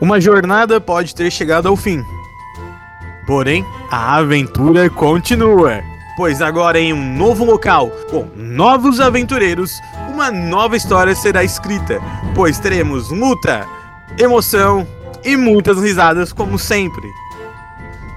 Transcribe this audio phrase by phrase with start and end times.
[0.00, 2.02] Uma jornada pode ter chegado ao fim.
[3.26, 5.82] Porém, a aventura continua.
[6.16, 9.70] Pois agora em um novo local, com novos aventureiros,
[10.08, 12.00] uma nova história será escrita.
[12.34, 13.66] Pois teremos luta,
[14.18, 14.86] emoção
[15.22, 17.06] e muitas risadas como sempre.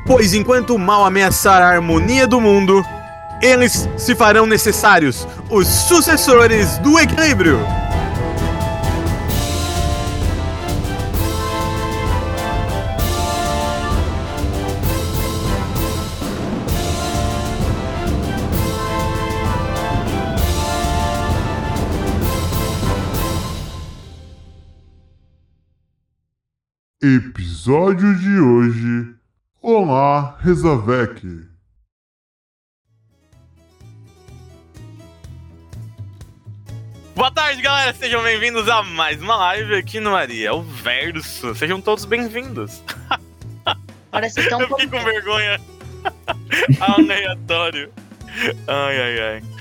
[0.08, 2.84] Pois enquanto o mal ameaçar a harmonia do mundo,
[3.42, 7.60] eles se farão necessários, os sucessores do equilíbrio.
[27.04, 29.14] Episódio de hoje.
[29.62, 31.22] Olá, Rezavec.
[37.14, 37.94] Boa tarde, galera.
[37.94, 41.54] Sejam bem-vindos a mais uma live aqui no Maria, o Verso.
[41.54, 42.82] Sejam todos bem-vindos.
[44.10, 45.60] Parece tão Eu fiquei com vergonha.
[46.80, 47.92] Aleatório.
[48.66, 49.53] Ai, ai, ai.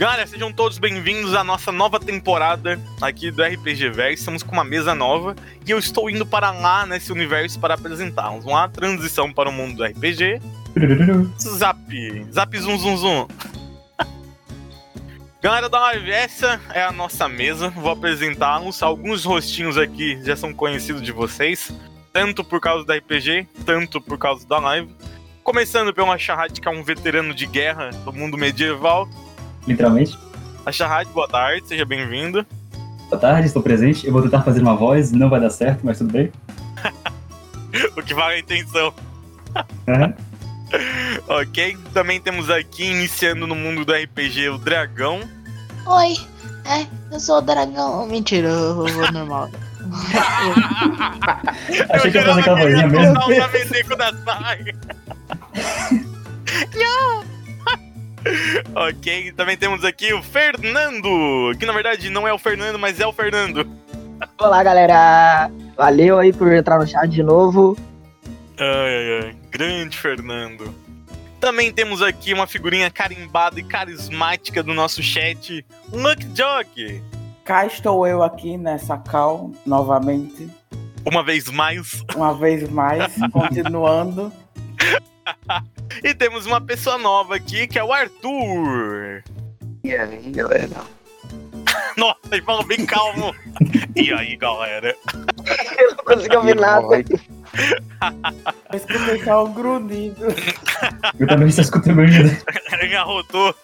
[0.00, 4.20] Galera, sejam todos bem-vindos à nossa nova temporada aqui do RPG Verso.
[4.20, 8.46] Estamos com uma mesa nova e eu estou indo para lá nesse universo para apresentá-los.
[8.46, 10.40] Uma transição para o mundo do RPG.
[11.38, 11.78] Zap.
[12.32, 13.28] Zap zum zum zum.
[15.42, 17.68] Galera da live, essa é a nossa mesa.
[17.68, 18.82] Vou apresentá-los.
[18.82, 21.70] Alguns rostinhos aqui já são conhecidos de vocês,
[22.10, 24.88] tanto por causa da RPG, tanto por causa da live.
[25.44, 29.06] Começando pelo Shahad, que é um veterano de guerra do mundo medieval.
[29.66, 30.18] Literalmente.
[30.64, 32.46] A Shahad, boa tarde, seja bem-vindo.
[33.08, 34.06] Boa tarde, estou presente.
[34.06, 36.32] Eu vou tentar fazer uma voz, não vai dar certo, mas tudo bem.
[37.96, 38.94] o que vale a intenção.
[39.88, 40.14] Uhum.
[41.40, 45.20] ok, também temos aqui, iniciando no mundo do RPG, o Dragão.
[45.86, 46.14] Oi,
[46.66, 48.06] é, eu sou o dragão.
[48.06, 49.50] Mentira, eu vou normal.
[51.90, 53.28] Achei que ia fazer aquela vozinha mesmo.
[53.28, 53.96] mesmo.
[53.96, 54.74] da saia.
[56.76, 57.29] Não!
[58.74, 63.06] ok, também temos aqui o Fernando, que na verdade não é o Fernando, mas é
[63.06, 63.66] o Fernando.
[64.38, 65.50] Olá, galera.
[65.76, 67.76] Valeu aí por entrar no chat de novo.
[68.58, 69.36] Ai, ai, ai.
[69.50, 70.74] Grande Fernando.
[71.40, 77.02] Também temos aqui uma figurinha carimbada e carismática do nosso chat, Luck Jog.
[77.44, 80.50] Cá estou eu aqui nessa cal novamente.
[81.04, 82.04] Uma vez mais.
[82.14, 84.30] Uma vez mais, continuando.
[86.02, 89.22] e temos uma pessoa nova aqui, que é o Arthur.
[89.82, 90.68] E aí, galera?
[91.96, 93.34] Nossa, ele falou bem calmo.
[93.96, 94.96] e aí, galera?
[95.78, 96.86] Eu não consegui ouvir nada.
[98.72, 100.26] Eu escutei só um grunhido.
[101.18, 102.30] Eu também só escutei grunhido.
[102.80, 103.54] Ele arrotou.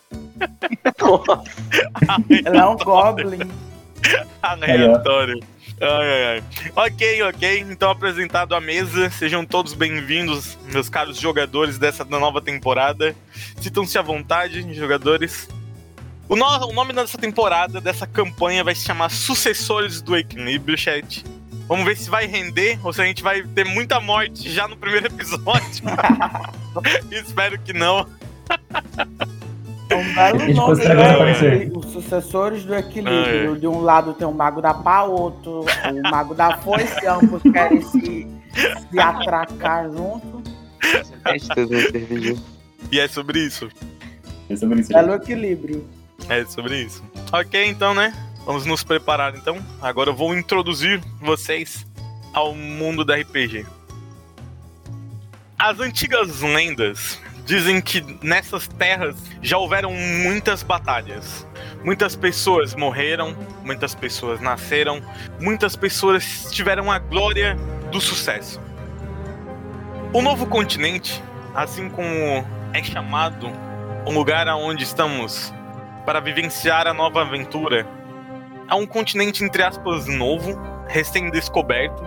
[2.45, 3.51] Ela é um goblin.
[4.43, 5.41] Aleatório.
[5.79, 6.45] Ai, ai, ai.
[6.75, 7.61] Ok, ok.
[7.61, 13.15] Então, apresentado à mesa, sejam todos bem-vindos, meus caros jogadores dessa nova temporada.
[13.61, 15.49] Sintam-se à vontade, jogadores.
[16.29, 21.23] O, no o nome dessa temporada, dessa campanha, vai se chamar Sucessores do Equilíbrio, chat.
[21.69, 24.77] Vamos ver se vai render ou se a gente vai ter muita morte já no
[24.79, 25.85] primeiro episódio.
[27.13, 28.09] Espero que não.
[29.89, 31.71] É um belo nome, né?
[31.75, 33.53] Os sucessores do equilíbrio.
[33.53, 33.59] Ah, é.
[33.59, 37.81] De um lado tem o mago da pá, outro o mago da foice, ambos querem
[37.83, 38.27] se,
[38.91, 40.43] se atracar junto.
[42.91, 43.69] E é sobre isso.
[44.49, 44.93] É sobre isso.
[44.93, 45.87] Belo equilíbrio.
[46.29, 47.05] É sobre isso.
[47.33, 48.13] Ok, então, né?
[48.45, 49.59] Vamos nos preparar então.
[49.81, 51.87] Agora eu vou introduzir vocês
[52.33, 53.67] ao mundo da RPG.
[55.59, 61.47] As antigas lendas dizem que nessas terras já houveram muitas batalhas.
[61.83, 65.01] Muitas pessoas morreram, muitas pessoas nasceram,
[65.41, 67.57] muitas pessoas tiveram a glória
[67.93, 68.61] do sucesso.
[70.13, 71.23] O novo continente,
[71.55, 72.11] assim como
[72.73, 73.51] é chamado
[74.05, 75.55] o lugar aonde estamos
[76.05, 77.87] para vivenciar a nova aventura,
[78.69, 80.59] é um continente, entre aspas, novo,
[80.89, 82.05] recém-descoberto,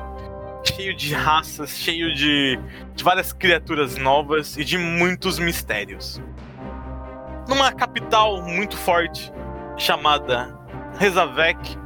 [0.63, 2.59] cheio de raças, cheio de,
[2.95, 6.21] de várias criaturas novas e de muitos mistérios.
[7.47, 9.31] Numa capital muito forte
[9.77, 10.55] chamada
[10.97, 11.77] Rezavek,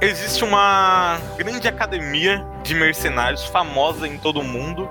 [0.00, 4.88] existe uma grande academia de mercenários famosa em todo o mundo.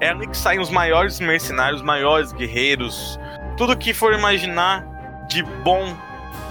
[0.00, 3.18] É ali que saem os maiores mercenários, maiores guerreiros,
[3.56, 4.84] tudo que for imaginar
[5.28, 5.94] de bom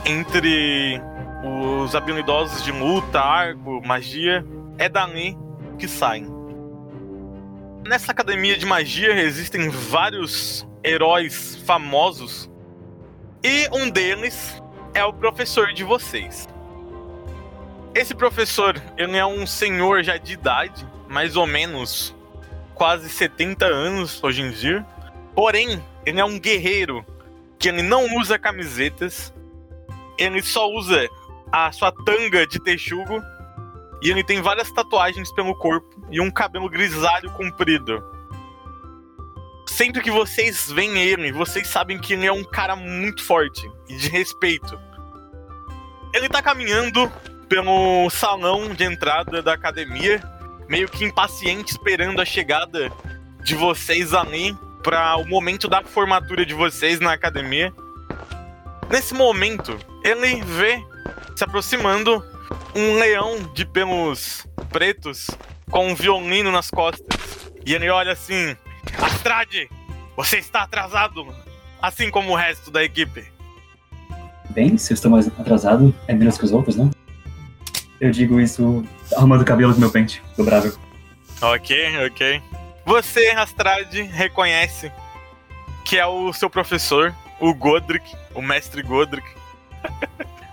[0.06, 1.02] entre
[1.44, 4.46] os habilidosos de luta, arco, magia,
[4.78, 5.38] é dali
[5.78, 6.28] que saem.
[7.88, 12.50] Nessa academia de magia existem vários heróis famosos
[13.44, 14.62] e um deles
[14.94, 16.48] é o professor de vocês.
[17.94, 22.16] Esse professor, ele é um senhor já de idade, mais ou menos
[22.74, 24.86] quase 70 anos hoje em dia.
[25.34, 27.06] Porém, ele é um guerreiro
[27.58, 29.34] que ele não usa camisetas,
[30.18, 31.08] ele só usa
[31.52, 33.22] a sua tanga de texugo
[34.06, 38.04] e ele tem várias tatuagens pelo corpo e um cabelo grisalho comprido.
[39.66, 43.98] Sempre que vocês veem ele, vocês sabem que ele é um cara muito forte e
[43.98, 44.80] de respeito.
[46.14, 47.12] Ele tá caminhando
[47.50, 50.22] pelo salão de entrada da academia,
[50.70, 52.92] meio que impaciente esperando a chegada
[53.44, 57.74] de vocês ali para o momento da formatura de vocês na academia.
[58.88, 60.80] Nesse momento, ele vê
[61.36, 62.24] se aproximando
[62.76, 65.30] um leão de pelos pretos
[65.72, 67.08] com um violino nas costas.
[67.66, 68.56] E ele olha assim:
[69.02, 69.70] Astrade,
[70.16, 71.26] você está atrasado,
[71.82, 73.26] assim como o resto da equipe.
[74.50, 76.92] Bem, se eu estou mais atrasado, é menos que os outros, não?
[78.00, 78.84] Eu digo isso
[79.16, 80.74] arrumando o cabelo com meu pente, dobrável.
[81.42, 82.42] Ok, ok.
[82.86, 84.92] Você, Astrade, reconhece
[85.84, 89.28] que é o seu professor, o Godric, o mestre Godric.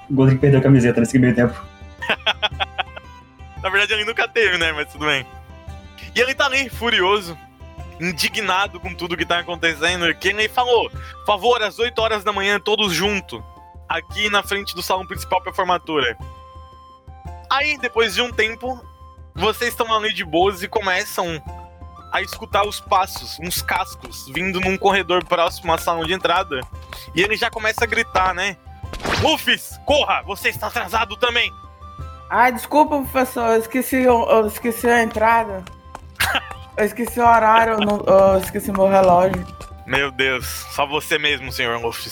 [0.09, 1.72] O Godric perdeu a camiseta nesse meio tempo.
[3.63, 4.73] Na verdade, ele nunca teve, né?
[4.73, 5.27] Mas tudo bem.
[6.15, 7.39] E ele tá ali, furioso,
[8.01, 10.13] indignado com tudo que tá acontecendo.
[10.15, 10.91] Que ele falou:
[11.27, 13.41] favor, às 8 horas da manhã, todos juntos,
[13.89, 16.17] aqui na frente do salão principal pra formatura.
[17.49, 18.83] Aí, depois de um tempo,
[19.35, 21.43] vocês estão ali de boas e começam
[22.13, 26.61] a escutar os passos, uns cascos, vindo num corredor próximo à salão de entrada.
[27.15, 28.57] E ele já começa a gritar, né?
[29.23, 30.23] Rufus, corra!
[30.23, 31.51] Você está atrasado também!
[32.35, 35.63] Ai, desculpa, professor, eu esqueci, eu, eu esqueci a entrada.
[36.75, 39.47] Eu esqueci o horário, eu, não, eu esqueci meu relógio.
[39.87, 42.11] Meu Deus, só você mesmo, senhor Luffy.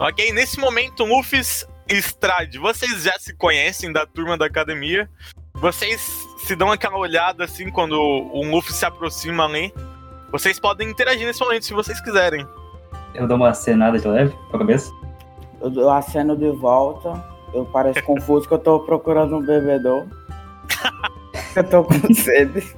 [0.00, 1.42] Ok, nesse momento, Luffy
[1.86, 5.10] e Strade, vocês já se conhecem da turma da academia.
[5.52, 6.00] Vocês
[6.38, 8.00] se dão aquela olhada assim quando
[8.32, 9.70] um Luffy se aproxima ali.
[10.32, 12.46] Vocês podem interagir nesse momento se vocês quiserem.
[13.14, 14.90] Eu dou uma acenada de leve com a cabeça.
[15.60, 17.33] Eu, eu aceno de volta.
[17.54, 20.06] Eu pareço confuso que eu tô procurando um bebedor.
[21.54, 22.76] eu tô com sede.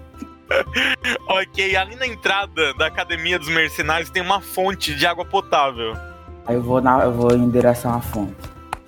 [1.26, 5.94] ok, ali na entrada da Academia dos Mercenários tem uma fonte de água potável.
[6.46, 8.37] Aí eu vou, na, eu vou em direção à fonte.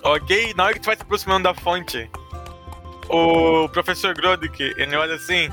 [0.03, 2.09] Ok, na hora que tu vai se aproximando da fonte,
[3.09, 5.49] o professor Groddick, ele olha assim: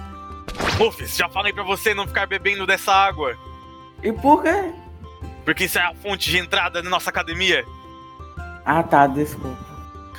[0.78, 3.36] Rufus, já falei pra você não ficar bebendo dessa água.
[4.02, 4.72] E por quê?
[5.44, 7.64] Porque isso é a fonte de entrada da nossa academia.
[8.64, 9.65] Ah tá, desculpa.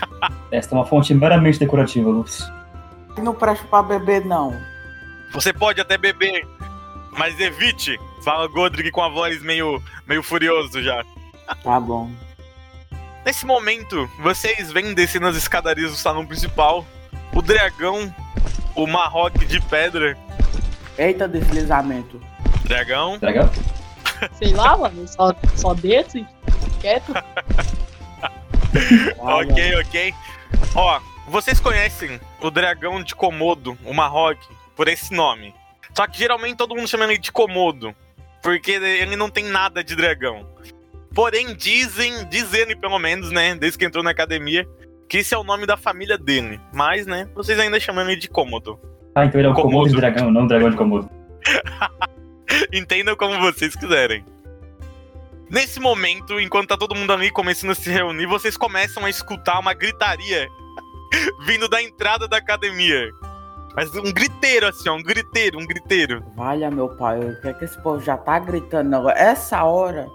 [0.52, 2.46] Esta é uma fonte meramente decorativa, Lúcio.
[3.18, 4.56] Não presta pra beber, não.
[5.34, 6.48] Você pode até beber,
[7.18, 8.00] mas evite.
[8.24, 11.04] Fala Godric com a voz meio, meio furioso já.
[11.64, 12.12] Tá bom.
[13.26, 16.86] Nesse momento, vocês vêm descendo as escadarias do salão principal.
[17.34, 18.14] O dragão,
[18.76, 20.18] o Marroque de pedra.
[20.98, 22.22] Eita, deslizamento.
[22.66, 23.18] Dragão.
[23.18, 23.50] Dragão?
[24.34, 26.26] Sei lá, mano, só, só desce,
[26.82, 27.14] quieto.
[29.18, 30.14] ok, ok.
[30.76, 35.54] Ó, vocês conhecem o dragão de Komodo, o Marroque, por esse nome.
[35.94, 37.94] Só que geralmente todo mundo chama ele de Komodo,
[38.42, 40.46] porque ele não tem nada de dragão.
[41.14, 44.68] Porém, dizem, dizem pelo menos, né, desde que entrou na academia,
[45.10, 46.60] que esse é o nome da família dele.
[46.74, 48.80] Mas, né, vocês ainda chamam ele de Komodo.
[49.16, 49.72] Ah, então ele é o Komodo.
[49.72, 51.10] Komodo de dragão, não o dragão de Komodo.
[52.72, 54.24] Entendam como vocês quiserem.
[55.50, 59.60] Nesse momento, enquanto tá todo mundo ali começando a se reunir, vocês começam a escutar
[59.60, 60.50] uma gritaria
[61.46, 63.10] vindo da entrada da academia.
[63.74, 66.24] Mas um griteiro, assim, ó, um griteiro, um griteiro.
[66.36, 69.18] Valha, meu pai, o que é que esse povo já tá gritando agora?
[69.18, 70.08] Essa hora?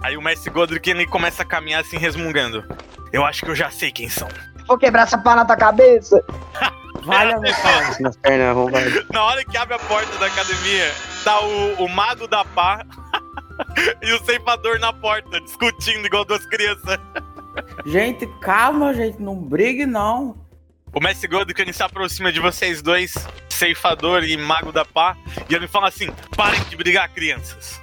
[0.00, 2.64] Aí o mestre Godric ele começa a caminhar assim, resmungando.
[3.12, 4.28] Eu acho que eu já sei quem são.
[4.66, 6.24] Vou quebrar essa pá na tua cabeça.
[7.02, 7.96] Valha, meu pai.
[8.00, 9.08] Nas pernas arrombadas.
[9.12, 10.92] Na hora que abre a porta da academia,
[11.24, 12.84] tá o, o mago da pá
[14.02, 16.98] e o ceifador na porta, discutindo igual duas crianças.
[17.86, 20.36] Gente, calma, gente, não brigue não.
[20.92, 23.14] O mestre ele se aproxima de vocês dois,
[23.48, 25.16] ceifador e mago da pá,
[25.48, 27.80] e ele fala assim: parem de brigar, crianças.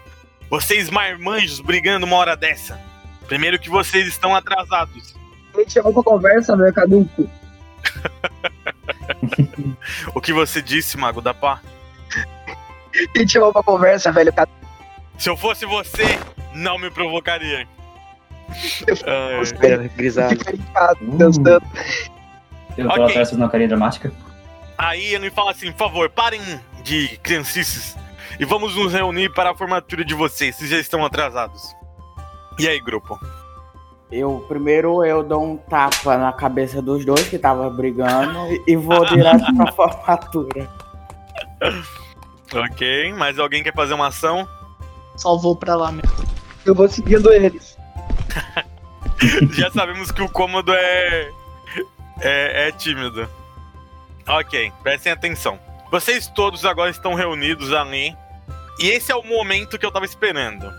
[0.50, 2.80] Vocês marmanjos brigando uma hora dessa.
[3.28, 5.16] Primeiro que vocês estão atrasados.
[5.56, 7.30] Me chamou pra conversa, meu caduco.
[10.14, 11.62] O que você disse, mago da pá?
[13.16, 14.34] Me chamou pra conversa, velho.
[14.34, 14.55] caduco.
[15.18, 16.20] Se eu fosse você,
[16.54, 17.68] não me provocaria.
[19.08, 20.38] Ai, Espera, grisado.
[21.02, 21.66] Deus santo.
[22.78, 23.06] Eu tô Ok.
[23.06, 24.12] atrás fazendo uma carinha dramática.
[24.78, 26.42] Aí ele fala assim: por favor, parem
[26.84, 27.98] de criancices
[28.40, 31.74] e vamos nos reunir para a formatura de vocês, vocês já estão atrasados.
[32.60, 33.18] E aí, grupo?
[34.12, 39.04] Eu primeiro eu dou um tapa na cabeça dos dois que tava brigando e vou
[39.08, 40.70] direto pra formatura.
[42.54, 44.48] Ok, mais alguém quer fazer uma ação?
[45.18, 46.26] Só vou pra lá mesmo.
[46.66, 47.78] Eu vou seguindo eles.
[49.54, 51.30] Já sabemos que o cômodo é,
[52.22, 53.28] é, é tímido.
[54.28, 55.60] Ok, prestem atenção.
[55.92, 58.16] Vocês todos agora estão reunidos ali.
[58.80, 60.70] E esse é o momento que eu tava esperando.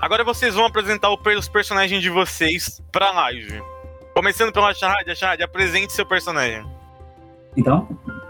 [0.00, 3.62] Agora vocês vão apresentar os personagens de vocês pra live.
[4.14, 6.64] Começando pela Shahad, Shahad, apresente seu personagem.
[7.56, 7.88] Então,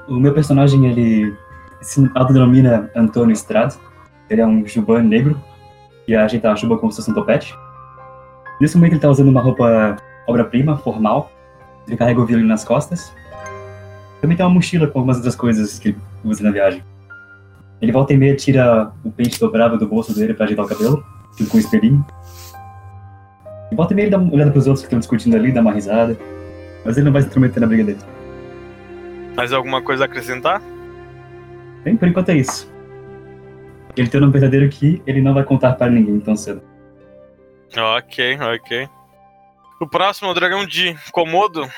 [0.09, 1.37] o meu personagem, ele
[1.81, 3.75] se autodenomina Antônio Estrada.
[4.35, 5.41] Ele é um juban negro
[6.09, 7.57] e ajeita a juba como se fosse um topete.
[8.61, 9.95] Nesse momento ele tá usando uma roupa
[10.27, 11.31] obra-prima, formal.
[11.87, 13.15] Ele carrega o violino nas costas.
[14.21, 16.83] Também tem uma mochila com algumas outras coisas que ele usa na viagem.
[17.81, 21.05] Ele volta e meia tira o pente dobrável do bolso dele pra ajeitar o cabelo,
[21.39, 22.05] junto com o espelhinho.
[23.71, 25.61] E volta e meia ele dá uma olhada pros outros que estão discutindo ali, dá
[25.61, 26.19] uma risada.
[26.85, 28.01] Mas ele não vai se intrometer na briga dele.
[29.37, 30.61] Mais alguma coisa a acrescentar?
[31.85, 32.74] Bem, por enquanto é isso.
[33.97, 36.63] Ele tem um nome verdadeiro que ele não vai contar para ninguém tão cedo.
[37.77, 38.89] Ok, ok.
[39.81, 41.69] O próximo é o dragão de Komodo.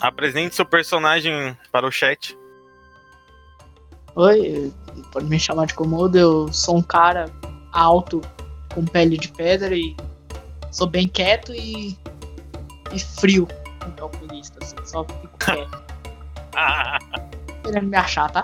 [0.00, 2.36] Apresente seu personagem para o chat.
[4.14, 4.72] Oi,
[5.12, 6.18] pode me chamar de Komodo.
[6.18, 7.26] Eu sou um cara
[7.72, 8.20] alto,
[8.74, 9.96] com pele de pedra e
[10.70, 11.96] sou bem quieto e,
[12.92, 13.46] e frio.
[13.86, 15.82] Um calculista, assim, só fico quieto.
[17.62, 18.42] Querendo me achar, tá?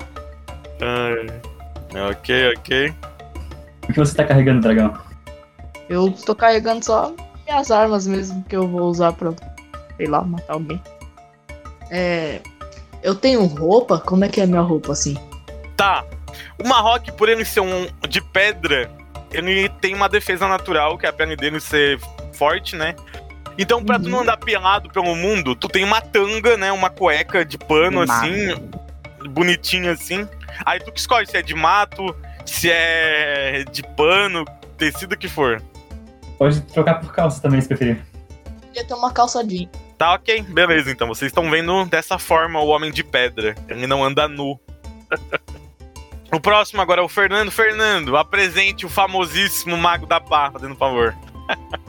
[0.80, 1.55] Ai,
[1.94, 2.94] ok, ok.
[3.88, 4.98] O que você tá carregando, dragão?
[5.88, 7.14] Eu tô carregando só
[7.46, 9.32] minhas armas mesmo que eu vou usar pra,
[9.96, 10.82] sei lá, matar alguém.
[11.90, 12.40] É.
[13.02, 14.00] Eu tenho roupa?
[14.00, 15.16] Como é que é minha roupa assim?
[15.76, 16.04] Tá.
[16.62, 18.90] O Marroque, por ele ser um de pedra,
[19.30, 22.00] ele tem uma defesa natural, que é a pele dele ser
[22.32, 22.96] forte, né?
[23.58, 26.70] Então, pra tu não andar pelado pelo mundo, tu tem uma tanga, né?
[26.72, 28.54] Uma cueca de pano, De assim,
[29.30, 30.28] bonitinha assim.
[30.64, 34.44] Aí tu que escolhe se é de mato, se é de pano,
[34.76, 35.62] tecido que for.
[36.38, 38.04] Pode trocar por calça também, se preferir.
[38.60, 39.68] Podia ter uma calça jeans.
[39.96, 40.90] Tá, ok, beleza.
[40.90, 43.54] Então vocês estão vendo dessa forma o Homem de Pedra.
[43.68, 44.60] Ele não anda nu.
[46.32, 47.50] o próximo agora é o Fernando.
[47.50, 51.14] Fernando, apresente o famosíssimo Mago da Pá, fazendo favor.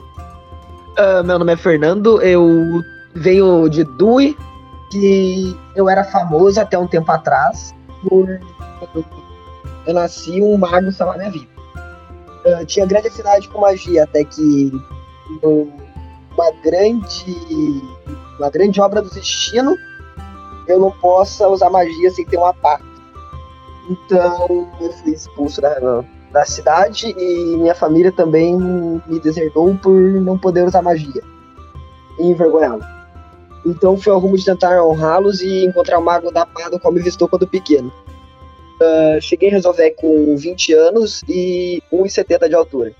[1.00, 2.82] Ah, meu nome é Fernando, eu
[3.14, 4.36] venho de Dui,
[4.90, 8.28] que eu era famoso até um tempo atrás por
[9.86, 11.48] eu nasci um mago salvar minha vida.
[12.46, 14.70] Ah, tinha grande afinidade com magia, até que
[15.42, 17.82] uma grande
[18.38, 19.76] uma grande obra do destino
[20.66, 22.80] eu não possa usar magia sem ter uma pá.
[23.90, 30.38] Então eu fui expulso da, da cidade e minha família também me deserdou por não
[30.38, 31.22] poder usar magia.
[32.18, 32.97] E envergonhá-lo.
[33.70, 36.92] Então fui ao rumo de tentar honrá-los e encontrar o mago da pá do qual
[36.92, 37.92] me vistou quando pequeno.
[38.80, 42.94] Ah, cheguei em Resolver com 20 anos e 1,70 de altura.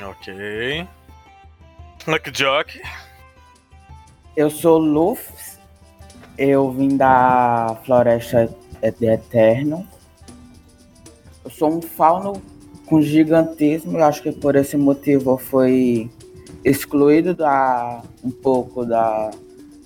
[0.00, 0.86] Ok.
[2.06, 2.80] Lucky Jock.
[4.36, 5.58] Eu sou Lufs,
[6.38, 8.48] eu vim da Floresta
[8.98, 9.86] de Eterno.
[11.44, 12.40] Eu sou um fauno
[12.86, 16.08] com gigantismo, eu acho que por esse motivo eu fui
[16.64, 19.30] excluído da, um pouco da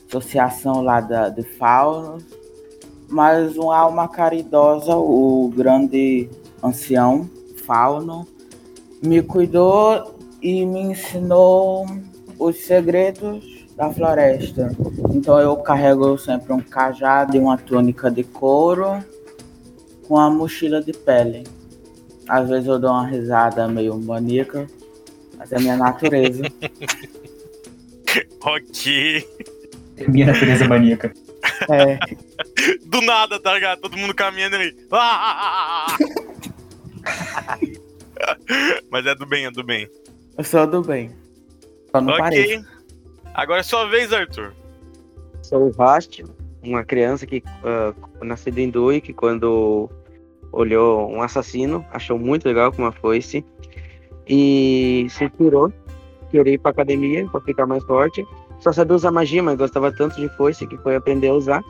[0.09, 2.25] associação lá da, de faunos.
[3.09, 6.29] Mas uma alma caridosa, o grande
[6.63, 7.29] ancião
[7.67, 8.27] fauno,
[9.03, 11.87] me cuidou e me ensinou
[12.39, 14.75] os segredos da floresta.
[15.13, 19.03] Então eu carrego sempre um cajado e uma túnica de couro
[20.07, 21.45] com a mochila de pele.
[22.29, 24.67] Às vezes eu dou uma risada meio maníaca,
[25.43, 26.43] mas é minha natureza.
[28.43, 29.27] Ok.
[30.07, 31.15] Minha natureza maníaca.
[31.71, 31.99] É,
[32.85, 33.81] Do nada, tá ligado?
[33.81, 34.77] Todo mundo caminhando ali.
[34.91, 35.97] Ah!
[38.91, 39.89] Mas é do bem, é do bem.
[40.37, 41.11] eu sou do bem.
[41.91, 42.57] Só não parece.
[42.57, 42.65] ok.
[43.33, 44.53] Agora é sua vez, Arthur.
[45.43, 46.23] Sou o Vast,
[46.63, 49.89] uma criança que uh, nascida em Dui, que quando
[50.53, 53.43] olhou um assassino, achou muito legal com uma foice
[54.29, 55.73] e se inspirou,
[56.31, 58.27] queria ir pra academia pra ficar mais forte.
[58.61, 61.63] Só sabia usar magia, mas gostava tanto de foice que foi aprender a usar.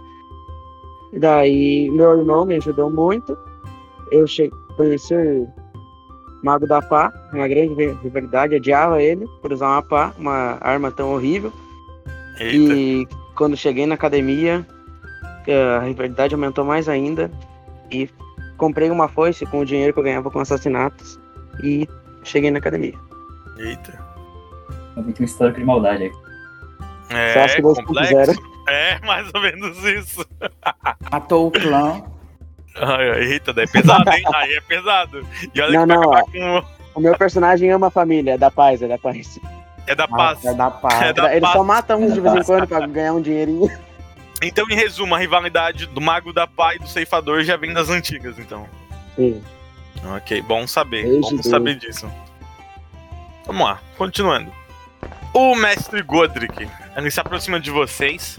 [1.14, 3.36] Daí meu irmão me ajudou muito.
[4.10, 5.48] Eu cheguei, conheci o
[6.42, 11.14] Mago da Pá, uma grande rivalidade, odiava ele por usar uma pá, uma arma tão
[11.14, 11.52] horrível.
[12.38, 12.74] Eita.
[12.74, 14.66] E quando cheguei na academia,
[15.46, 17.30] eh, a rivalidade aumentou mais ainda.
[17.90, 18.08] E
[18.56, 21.18] comprei uma foice com o dinheiro que eu ganhava com assassinatos.
[21.62, 21.88] E
[22.24, 22.94] cheguei na academia.
[23.58, 23.98] Eita.
[24.94, 26.12] Também tem um histórico de maldade aí.
[27.10, 28.52] É, Só se você complexo.
[28.68, 30.26] É, mais ou menos isso.
[31.10, 32.02] Matou o clã.
[32.76, 34.22] Ai, ai, eita, daí é pesado, hein?
[34.34, 35.26] Aí é pesado.
[35.54, 36.64] E olha Não, que não, com...
[36.94, 39.38] O meu personagem ama a família, é da paz, é da paz.
[39.86, 40.44] É da paz.
[40.44, 41.02] É da paz.
[41.02, 41.52] É da Ele paz.
[41.52, 43.70] só mata uns de vez em quando pra ganhar um dinheirinho.
[44.42, 47.88] Então, em resumo, a rivalidade do Mago da Pá e do Ceifador já vem das
[47.90, 48.66] antigas, então.
[49.16, 49.42] Sim.
[50.04, 51.20] Ok, bom saber.
[51.20, 51.46] Bom Deus.
[51.46, 52.10] saber disso.
[53.46, 54.52] Vamos lá, continuando.
[55.32, 58.38] O mestre Godric, ele se aproxima de vocês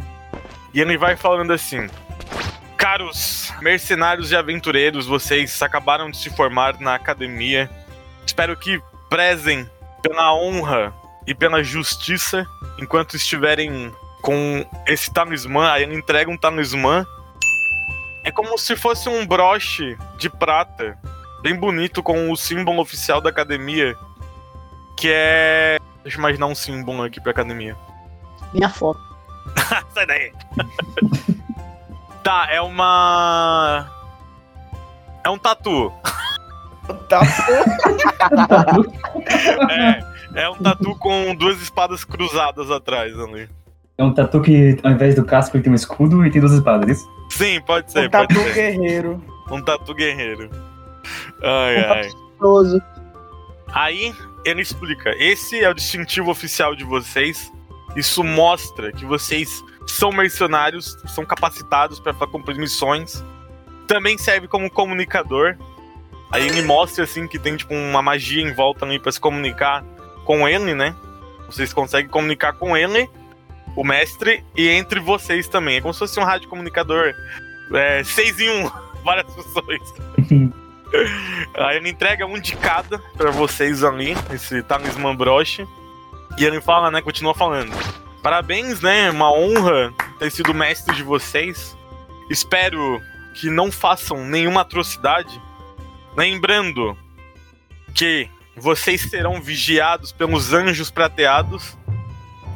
[0.74, 1.90] e ele vai falando assim:
[2.78, 7.70] Caros mercenários e aventureiros, vocês acabaram de se formar na academia.
[8.26, 9.70] Espero que prezem
[10.02, 10.94] pela honra
[11.26, 12.46] e pela justiça
[12.78, 15.72] enquanto estiverem com esse talismã.
[15.72, 17.06] Aí ele entrega um talismã.
[18.24, 20.98] É como se fosse um broche de prata,
[21.44, 23.96] bem bonito, com o símbolo oficial da academia,
[24.98, 25.78] que é.
[26.02, 27.76] Deixa eu imaginar um símbolo aqui pra academia.
[28.54, 29.00] Minha foto.
[29.94, 30.32] Sai daí!
[32.24, 33.92] tá, é uma.
[35.24, 35.92] É um tatu.
[37.08, 37.22] Tá
[39.70, 43.50] É, é um tatu com duas espadas cruzadas atrás ali.
[43.98, 46.54] É um tatu que, ao invés do casco, ele tem um escudo e tem duas
[46.54, 47.10] espadas, é isso?
[47.30, 48.54] Sim, pode ser, um pode tatu ser.
[48.54, 49.24] guerreiro.
[49.52, 50.50] Um tatu guerreiro.
[51.42, 52.10] Ai, ai.
[52.40, 52.82] Gostoso.
[53.74, 54.14] Aí
[54.46, 57.52] ele explica: esse é o distintivo oficial de vocês.
[57.96, 63.24] Isso mostra que vocês são mercenários, são capacitados para cumprir missões.
[63.88, 65.58] Também serve como comunicador.
[66.32, 69.84] Aí ele mostra assim que tem tipo uma magia em volta ali para se comunicar
[70.26, 70.96] com ele, né?
[71.46, 73.08] Vocês conseguem comunicar com ele,
[73.76, 75.78] o mestre, e entre vocês também.
[75.78, 77.14] É como se fosse um rádio comunicador
[77.74, 78.72] é, seis em um,
[79.06, 79.82] várias funções.
[81.56, 85.66] Aí ele entrega um de cada pra vocês ali, esse talismã broche.
[86.38, 87.02] E ele fala, né?
[87.02, 87.72] Continua falando.
[88.22, 89.10] Parabéns, né?
[89.12, 91.78] Uma honra ter sido mestre de vocês.
[92.30, 93.02] Espero
[93.34, 95.42] que não façam nenhuma atrocidade.
[96.16, 96.98] Lembrando
[97.94, 101.78] que vocês serão vigiados pelos anjos prateados.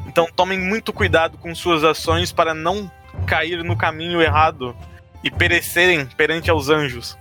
[0.08, 2.92] Então tomem muito cuidado com suas ações para não
[3.26, 4.76] cair no caminho errado
[5.24, 7.18] e perecerem perante aos anjos.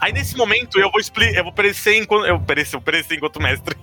[0.00, 3.40] Aí nesse momento eu vou explicar, eu vou perecer enquanto eu perecer, eu perecer enquanto
[3.40, 3.76] mestre.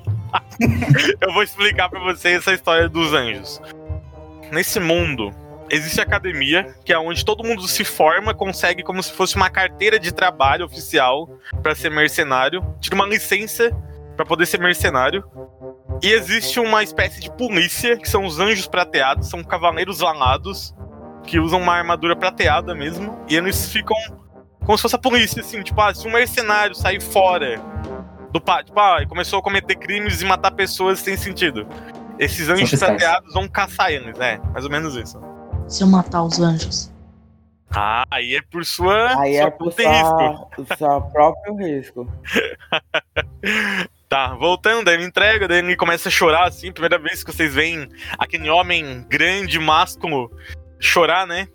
[1.22, 3.62] eu vou explicar pra vocês essa história dos anjos.
[4.52, 5.34] Nesse mundo
[5.70, 9.50] existe a academia, que é onde todo mundo se forma, consegue como se fosse uma
[9.50, 11.30] carteira de trabalho oficial
[11.62, 13.72] pra ser mercenário, tira uma licença
[14.16, 15.24] pra poder ser mercenário.
[16.02, 20.76] E existe uma espécie de polícia, que são os anjos prateados, são cavaleiros alados,
[21.26, 23.96] que usam uma armadura prateada mesmo, e eles ficam
[24.66, 27.62] como se fosse a polícia, assim, tipo, ah, se um mercenário sair fora
[28.32, 31.68] do pátio, tipo, ah, e começou a cometer crimes e matar pessoas sem sentido.
[32.18, 35.20] Esses anjos prateados vão caçar eles, é, mais ou menos isso.
[35.68, 36.92] Se eu matar os anjos.
[37.72, 39.82] Ah, aí é por sua, Aí sua é por risco.
[39.84, 42.08] sua, o seu próprio risco.
[44.14, 47.52] Tá, voltando, daí ele entrega, daí ele começa a chorar, assim, primeira vez que vocês
[47.52, 50.32] veem aquele homem grande, másculo,
[50.80, 51.48] chorar, né?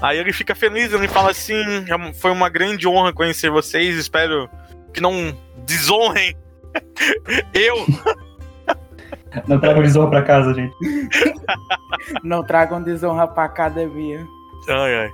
[0.00, 4.48] Aí ele fica feliz, ele fala assim, "É foi uma grande honra conhecer vocês, espero
[4.92, 5.36] que não
[5.66, 6.36] desonrem
[7.54, 7.86] eu
[9.46, 10.74] Não traga desonra pra casa, gente.
[12.22, 14.26] Não tragam desonra pra academia.
[14.68, 15.10] Ai, ai.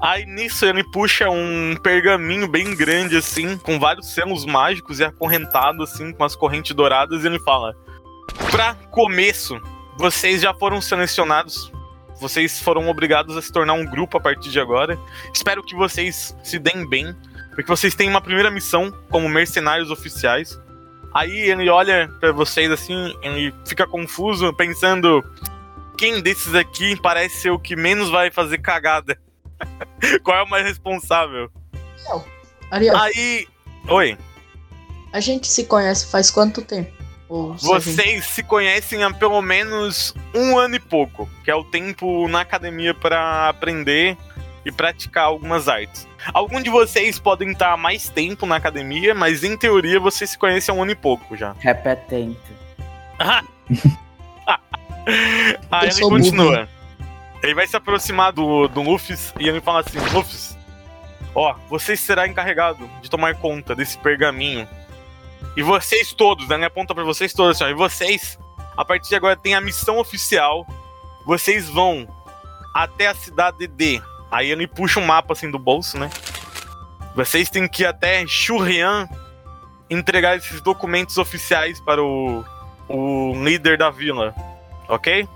[0.00, 5.84] Aí nisso ele puxa um pergaminho bem grande, assim, com vários selos mágicos e acorrentado,
[5.84, 7.74] assim, com as correntes douradas, e ele fala:
[8.50, 9.60] Pra começo,
[9.96, 11.72] vocês já foram selecionados.
[12.20, 14.98] Vocês foram obrigados a se tornar um grupo a partir de agora.
[15.34, 17.16] Espero que vocês se deem bem,
[17.54, 20.60] porque vocês têm uma primeira missão como mercenários oficiais.
[21.14, 25.24] Aí ele olha pra vocês assim, ele fica confuso, pensando:
[25.96, 29.18] quem desses aqui parece ser o que menos vai fazer cagada?
[30.22, 31.50] Qual é o mais responsável?
[32.70, 33.48] Ariel, Aí.
[33.88, 34.16] Oi.
[35.12, 36.99] a gente se conhece faz quanto tempo?
[37.30, 42.26] Ou Vocês se conhecem há pelo menos um ano e pouco, que é o tempo
[42.26, 44.16] na academia para aprender
[44.66, 46.08] e praticar algumas artes.
[46.34, 50.38] Alguns de vocês podem estar há mais tempo na academia, mas em teoria vocês se
[50.38, 51.54] conhecem há um ano e pouco já.
[51.60, 52.36] Repetente.
[55.70, 56.68] Aí Eu ele continua.
[57.44, 60.58] Ele vai se aproximar do, do Luffy e ele fala assim: Luffy,
[61.32, 64.68] ó, você será encarregado de tomar conta desse pergaminho.
[65.56, 66.64] E vocês todos, né?
[66.64, 68.38] Aponta pra vocês todos assim, ó, e vocês,
[68.76, 70.66] a partir de agora, tem a missão oficial.
[71.26, 72.06] Vocês vão
[72.74, 74.00] até a cidade de.
[74.30, 76.08] Aí ele puxa um mapa assim do bolso, né?
[77.14, 79.08] Vocês têm que ir até Shurian
[79.90, 82.44] entregar esses documentos oficiais para o,
[82.88, 84.32] o líder da vila,
[84.88, 85.28] ok?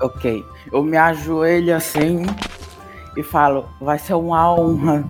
[0.00, 0.44] Ok.
[0.72, 2.24] Eu me ajoelho assim
[3.16, 5.04] e falo: vai ser uma honra,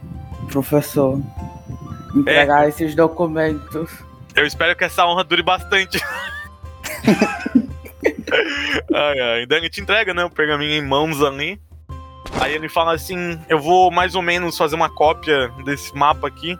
[0.50, 1.20] professor,
[2.14, 2.68] entregar é.
[2.68, 3.90] esses documentos.
[4.34, 6.00] Eu espero que essa honra dure bastante.
[8.94, 9.46] ai, ai.
[9.46, 10.24] Dani te entrega, né?
[10.24, 11.60] O pergaminho em mãos ali.
[12.40, 16.58] Aí ele fala assim: Eu vou mais ou menos fazer uma cópia desse mapa aqui.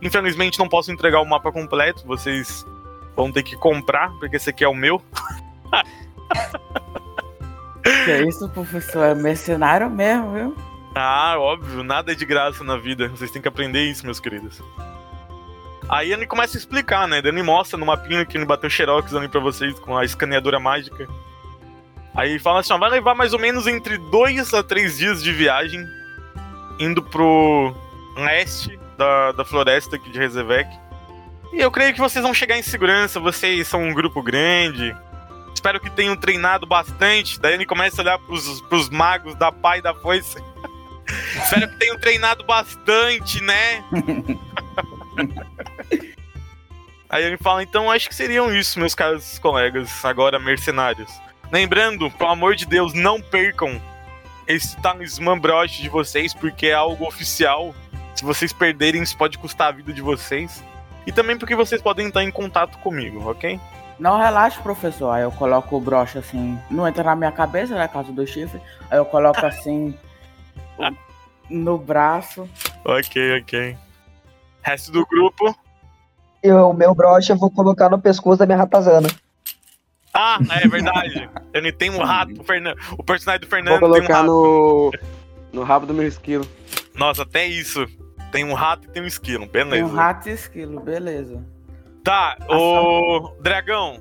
[0.00, 2.64] Infelizmente não posso entregar o mapa completo, vocês
[3.16, 5.02] vão ter que comprar, porque esse aqui é o meu.
[8.04, 9.04] Que é isso, professor?
[9.04, 10.56] É mercenário mesmo, viu?
[10.98, 13.06] Ah, óbvio, nada é de graça na vida.
[13.08, 14.62] Vocês têm que aprender isso, meus queridos.
[15.90, 17.18] Aí ele começa a explicar, né?
[17.22, 21.06] Ele mostra no mapinha que ele bateu xerox ali pra vocês com a escaneadora mágica.
[22.14, 25.32] Aí fala assim, ó, vai levar mais ou menos entre dois a três dias de
[25.32, 25.84] viagem
[26.80, 27.74] indo pro
[28.16, 30.68] leste da, da floresta aqui de Rezevec.
[31.52, 34.96] E eu creio que vocês vão chegar em segurança, vocês são um grupo grande,
[35.56, 37.40] Espero que tenham treinado bastante.
[37.40, 40.36] Daí ele começa a olhar pros, pros magos da pai da foice.
[41.42, 43.82] Espero que tenham treinado bastante, né?
[47.08, 51.10] Aí ele fala, então acho que seriam isso, meus caros colegas, agora mercenários.
[51.52, 53.80] Lembrando, pelo amor de Deus, não percam
[54.46, 57.74] esse talismã broche de vocês, porque é algo oficial.
[58.14, 60.62] Se vocês perderem, isso pode custar a vida de vocês.
[61.06, 63.60] E também porque vocês podem estar em contato comigo, ok?
[63.98, 65.10] Não relaxe, professor.
[65.10, 66.58] Aí eu coloco o broche assim.
[66.70, 67.88] Não entra na minha cabeça, né?
[67.88, 68.60] Caso do chifre.
[68.90, 69.94] Aí eu coloco assim.
[71.48, 72.48] no braço.
[72.84, 73.76] Ok, ok.
[74.62, 75.54] Resto do grupo.
[76.44, 79.08] O meu broche eu vou colocar no pescoço da minha ratazana.
[80.14, 81.28] Ah, é verdade.
[81.52, 83.80] Ele tem um rato, o, Fernando, o personagem do Fernando.
[83.80, 84.92] Vou colocar um no.
[85.52, 86.48] no rabo do meu esquilo.
[86.94, 87.86] Nossa, até isso.
[88.32, 89.76] Tem um rato e tem um esquilo, beleza.
[89.76, 91.44] Tem um rato e esquilo, beleza.
[92.02, 94.00] Tá, o Dragão,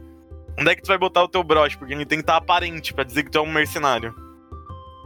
[0.60, 1.77] onde é que tu vai botar o teu broche?
[1.77, 4.15] Porque ele tem que estar aparente pra dizer que tu é um mercenário.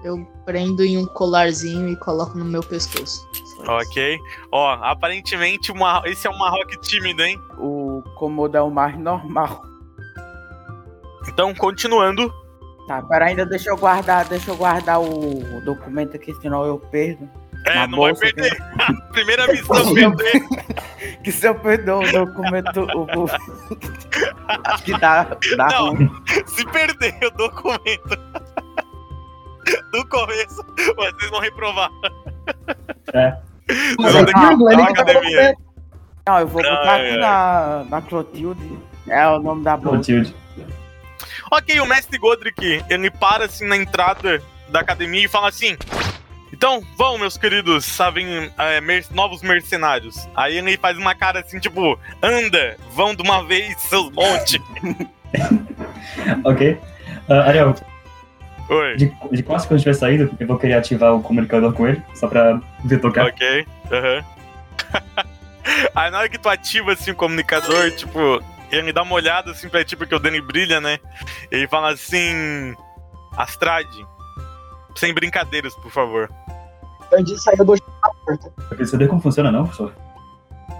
[0.03, 3.27] Eu prendo em um colarzinho e coloco no meu pescoço.
[3.67, 4.17] Ok.
[4.51, 6.01] Ó, aparentemente uma...
[6.05, 7.37] esse é um Marroque tímido, hein?
[7.57, 9.61] O Komodo é o mais normal.
[11.27, 12.33] Então, continuando.
[12.87, 17.29] Tá, pera ainda deixa eu guardar, deixa eu guardar o documento aqui, senão eu perdo.
[17.65, 18.57] É, não vai perder.
[19.11, 20.47] Primeira missão perder.
[21.23, 22.87] que se eu perder o documento.
[22.95, 23.25] O.
[24.65, 25.37] Acho que dá.
[25.57, 25.95] dá não,
[26.47, 28.28] se perder o documento
[29.91, 31.89] do começo, vocês vão reprovar.
[33.13, 33.37] É.
[33.97, 35.55] Vocês vão ter que academia.
[36.27, 38.79] Não, eu vou botar aqui na, na Clotilde.
[39.07, 39.97] É o nome da bolsa.
[39.97, 40.35] Clotilde.
[41.51, 45.75] Ok, o mestre Godric, ele para assim na entrada da academia e fala assim:
[46.51, 50.27] então, vão, meus queridos, sabem, é, mer novos mercenários.
[50.35, 54.61] Aí ele faz uma cara assim, tipo, anda, vão de uma vez, seus monte.
[56.43, 56.77] ok.
[57.29, 57.75] Uh, Ariel.
[58.69, 58.95] Oi.
[58.95, 62.27] De, de quase quando estiver saído, eu vou querer ativar o comunicador com ele, só
[62.27, 63.27] pra ver tocar.
[63.27, 64.17] Ok, aham.
[64.17, 65.29] Uhum.
[65.95, 69.69] Aí na hora que tu ativa assim o comunicador, tipo, ele dá uma olhada assim
[69.69, 70.99] pra ti, porque o Dani brilha, né?
[71.51, 72.75] Ele fala assim.
[73.37, 74.05] Astrade,
[74.95, 76.29] sem brincadeiras, por favor.
[77.13, 78.51] Andy saiu do porta.
[78.57, 79.93] Eu queria saber como funciona, não, professor?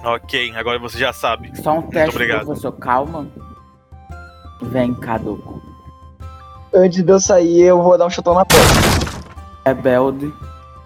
[0.04, 1.52] Ok, agora você já sabe.
[1.62, 2.45] Só um teste, obrigado.
[2.45, 2.71] professor.
[2.73, 3.28] Calma.
[4.62, 5.62] Vem, caduco.
[6.74, 8.64] Antes de eu sair, eu vou dar um chutão na porta.
[9.66, 10.32] Rebelde.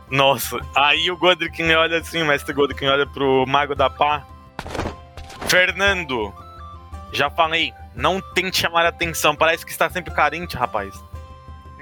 [0.10, 4.24] Nossa, aí o Godric olha assim, o mestre Godric olha pro Mago da Pá.
[5.48, 6.34] Fernando,
[7.12, 10.94] já falei, não tente chamar a atenção, parece que está sempre carente, rapaz.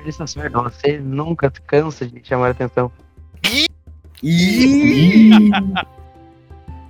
[0.03, 2.91] Você nunca cansa de chamar atenção.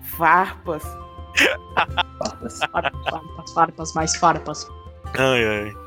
[0.03, 0.83] farpas.
[1.73, 2.59] farpas.
[2.59, 4.67] Farpas, farpas, mais farpas.
[5.17, 5.80] Ai, ai.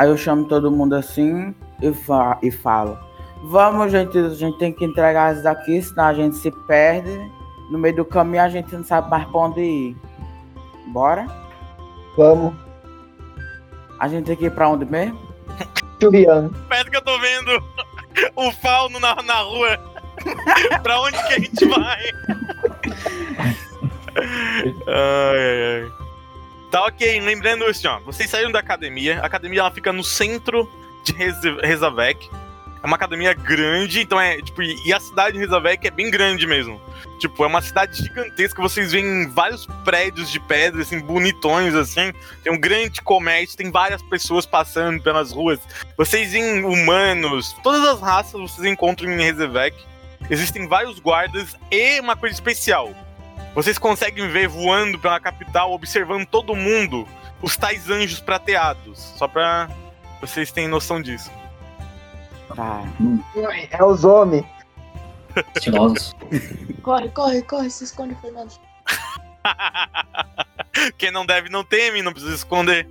[0.00, 2.98] Aí eu chamo todo mundo assim e, fa e falo:
[3.44, 7.20] Vamos, gente, a gente tem que entregar isso daqui, senão a gente se perde.
[7.70, 9.96] No meio do caminho a gente não sabe mais pra onde ir.
[10.86, 11.26] Bora?
[12.16, 12.54] Vamos.
[13.98, 15.20] A gente tem que ir pra onde mesmo?
[16.00, 16.50] Juliano.
[16.66, 17.62] Parece que eu tô vendo
[18.36, 19.78] o fauno na, na rua.
[20.82, 22.00] pra onde que a gente vai?
[24.88, 25.99] ai, ai, ai.
[26.70, 27.98] Tá ok, lembrando assim, ó.
[28.00, 29.20] Vocês saíram da academia.
[29.20, 30.70] A academia ela fica no centro
[31.04, 31.12] de
[31.62, 32.28] Rezavec.
[32.82, 36.46] É uma academia grande, então é, tipo, e a cidade de Rezavec é bem grande
[36.46, 36.80] mesmo.
[37.18, 42.10] Tipo, é uma cidade gigantesca, vocês veem vários prédios de pedra, assim, bonitões, assim.
[42.42, 45.60] Tem um grande comércio, tem várias pessoas passando pelas ruas.
[45.98, 49.76] Vocês veem humanos, todas as raças vocês encontram em Rezevec.
[50.30, 52.94] Existem vários guardas e uma coisa especial.
[53.54, 57.06] Vocês conseguem ver voando pela capital, observando todo mundo.
[57.42, 58.98] os tais anjos prateados.
[59.16, 59.68] Só pra
[60.20, 61.30] vocês terem noção disso.
[62.54, 62.82] Tá.
[63.70, 64.44] É os homens.
[65.54, 66.16] Estilosos.
[66.82, 68.52] Corre, corre, corre, se esconde, Fernando.
[70.96, 72.88] Quem não deve não teme, não precisa esconder.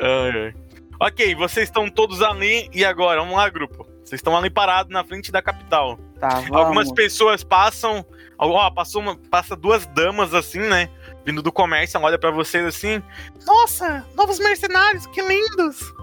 [0.00, 0.54] Ai, ai.
[1.00, 3.84] Ok, vocês estão todos ali e agora, vamos lá, grupo.
[4.04, 5.98] Vocês estão ali parados na frente da capital.
[6.20, 6.52] Tá, vamos.
[6.52, 8.06] Algumas pessoas passam,
[8.50, 10.88] ó, passou uma, passa duas damas assim, né?
[11.24, 13.02] Vindo do comércio, olha pra vocês assim.
[13.46, 15.94] Nossa, novos mercenários, que lindos!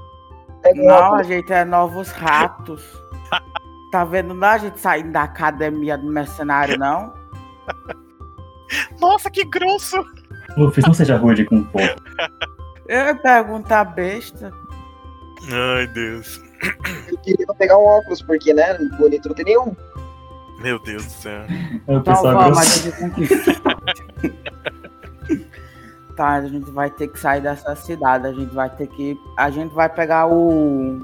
[0.75, 2.83] Não, a gente é novos ratos.
[3.91, 7.11] Tá vendo não a gente saindo da academia do mercenário, não?
[9.01, 9.97] Nossa, que grosso!
[10.55, 11.95] Luffy, não seja rude com o povo.
[12.87, 14.53] Eu pergunta besta.
[15.51, 16.39] Ai, Deus.
[17.07, 19.75] Eu queria pegar um óculos, porque, né, bonito não tem nenhum.
[20.61, 21.41] Meu Deus do céu.
[21.87, 22.51] É o Então pessoal.
[26.15, 28.27] Tá, a gente vai ter que sair dessa cidade.
[28.27, 29.17] A gente vai ter que.
[29.37, 30.99] A gente vai pegar o.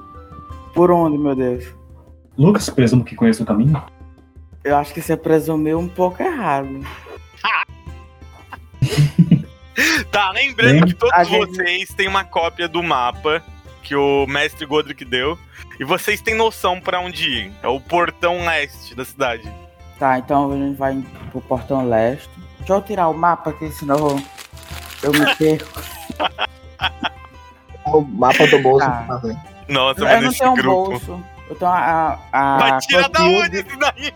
[0.74, 1.64] Por onde, meu Deus?
[2.38, 3.82] Lucas, presumo que conhece o caminho.
[4.62, 6.68] Eu acho que você presumiu um pouco errado.
[10.12, 10.88] Tá, lembrando Lembra?
[10.88, 13.44] que todos A gente- vocês têm uma cópia do mapa
[13.86, 15.38] que o mestre Godric deu.
[15.80, 17.52] E vocês têm noção pra onde ir.
[17.62, 19.50] É o portão leste da cidade.
[20.00, 22.30] Tá, então a gente vai pro portão leste.
[22.60, 24.22] Deixa eu tirar o mapa aqui, senão
[25.04, 25.82] eu me perco.
[27.86, 28.84] O mapa do bolso.
[28.86, 29.20] Tá.
[29.22, 29.40] Velho.
[29.70, 30.90] Nossa, eu mas não tenho um grupo.
[30.90, 31.24] bolso.
[31.48, 32.20] Eu tenho a.
[32.34, 34.14] a, Vai a tirar da onde isso daí?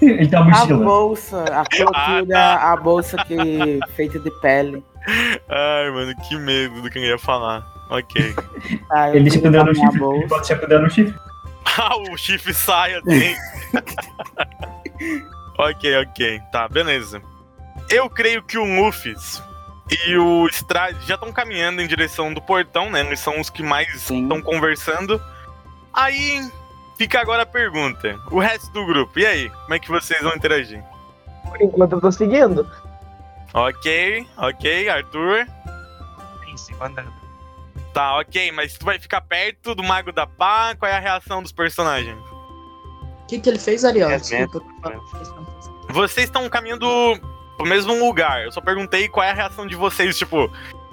[0.00, 2.72] Ele uma A bolsa, a Clotilde, Ah, tá.
[2.72, 4.82] a bolsa que feita de pele.
[5.06, 7.62] Ai, mano, que medo do que eu ia falar.
[7.90, 8.34] Ok.
[8.88, 9.88] Tá, eu Ele da no minha chifre.
[9.90, 10.28] Ele bolsa.
[10.28, 11.14] pode deixar pendurado no chifre.
[11.80, 13.36] Ah, o chifre sai assim.
[15.58, 16.40] ok, ok.
[16.50, 17.22] Tá, beleza.
[17.90, 19.14] Eu creio que o Luffy
[20.06, 23.00] e o Strade já estão caminhando em direção do portão, né?
[23.00, 24.22] Eles são os que mais Sim.
[24.22, 25.22] estão conversando.
[25.92, 26.50] Aí
[26.96, 29.50] fica agora a pergunta: o resto do grupo, e aí?
[29.50, 30.82] Como é que vocês vão interagir?
[31.48, 32.68] Por enquanto eu tô seguindo.
[33.54, 35.46] Ok, ok, Arthur.
[36.48, 37.04] Em segunda.
[37.92, 40.74] Tá, ok, mas tu vai ficar perto do Mago da Pá?
[40.76, 42.18] Qual é a reação dos personagens?
[43.22, 44.10] O que, que ele fez, Ariel?
[44.10, 44.90] É, Desculpa.
[44.90, 45.00] né?
[45.90, 46.86] Vocês estão caminhando
[47.56, 48.44] pro mesmo lugar.
[48.44, 50.50] Eu só perguntei qual é a reação de vocês, tipo,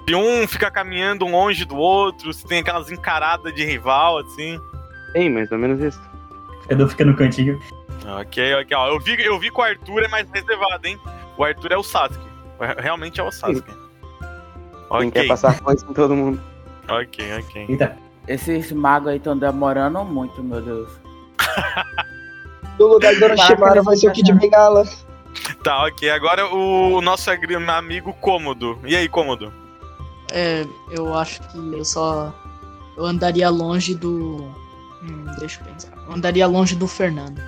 [0.08, 4.60] se um fica caminhando longe do outro, se tem aquelas encaradas de rival, assim.
[5.12, 6.00] Tem, mais ou menos isso.
[6.68, 7.60] Cada um fica no cantinho.
[8.04, 8.76] Ok, ok.
[8.76, 10.98] Ó, eu, vi, eu vi que o Arthur é mais reservado, hein?
[11.36, 12.26] O Arthur é o Sasuke.
[12.78, 13.72] Realmente é o Sasuke.
[15.00, 16.40] Quem quer passar coisa com todo mundo.
[16.88, 17.66] Ok, ok.
[17.68, 17.96] Eita.
[18.26, 20.90] Esses magos aí estão demorando muito, meu Deus.
[22.78, 24.84] No lugar do Orochimaru vai ser o Kid Bengala.
[25.62, 26.10] Tá, ok.
[26.10, 28.78] Agora o nosso amigo Cômodo.
[28.84, 29.52] E aí, Cômodo?
[30.30, 32.34] É, eu acho que eu só.
[32.96, 34.44] Eu andaria longe do.
[35.02, 35.92] Hum, deixa eu pensar.
[36.06, 37.40] Eu andaria longe do Fernando.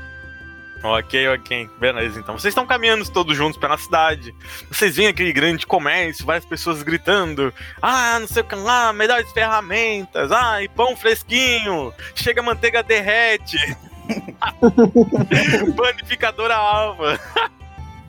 [0.83, 1.69] Ok, ok.
[1.79, 2.39] Beleza, então.
[2.39, 4.35] Vocês estão caminhando todos juntos pela cidade.
[4.71, 7.53] Vocês veem aquele grande comércio, várias pessoas gritando.
[7.83, 10.31] Ah, não sei o que lá, melhores ferramentas.
[10.31, 11.93] Ai, pão fresquinho.
[12.15, 13.59] Chega manteiga derrete.
[15.77, 17.19] Panificadora alva.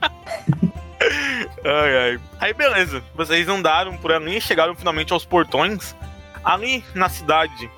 [1.64, 2.20] ai, ai.
[2.38, 3.02] Aí, beleza.
[3.16, 5.94] Vocês andaram por ali e chegaram finalmente aos portões.
[6.44, 7.68] Ali na cidade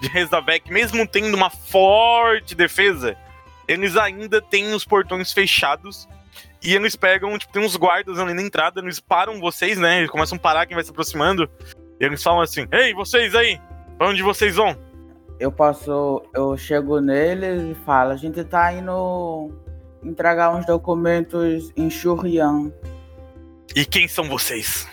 [0.00, 3.16] de Rezavec, mesmo tendo uma forte defesa,
[3.68, 6.08] eles ainda têm os portões fechados.
[6.62, 9.98] E eles pegam, tipo, tem uns guardas ali na entrada, eles param vocês, né?
[9.98, 11.48] Eles começam a parar quem vai se aproximando.
[12.00, 13.60] E eles falam assim: Ei, vocês aí!
[13.96, 14.76] Pra onde vocês vão?
[15.38, 16.22] Eu posso.
[16.34, 19.50] Eu chego neles e falo, a gente tá indo
[20.02, 22.72] entregar uns documentos em Shurian.
[23.74, 24.88] E quem são vocês?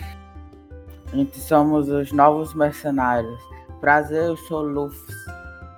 [1.12, 3.40] A gente somos os novos mercenários.
[3.80, 5.00] Prazer, eu sou Luffy.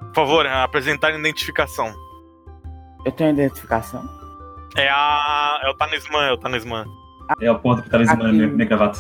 [0.08, 1.94] Por favor, apresentar a identificação.
[3.06, 4.04] Eu tenho identificação.
[4.76, 5.60] É a.
[5.64, 6.86] É o talismã, é o talismã.
[7.40, 8.66] É o ponto que tá talismã Aqui.
[8.66, 9.00] gravata.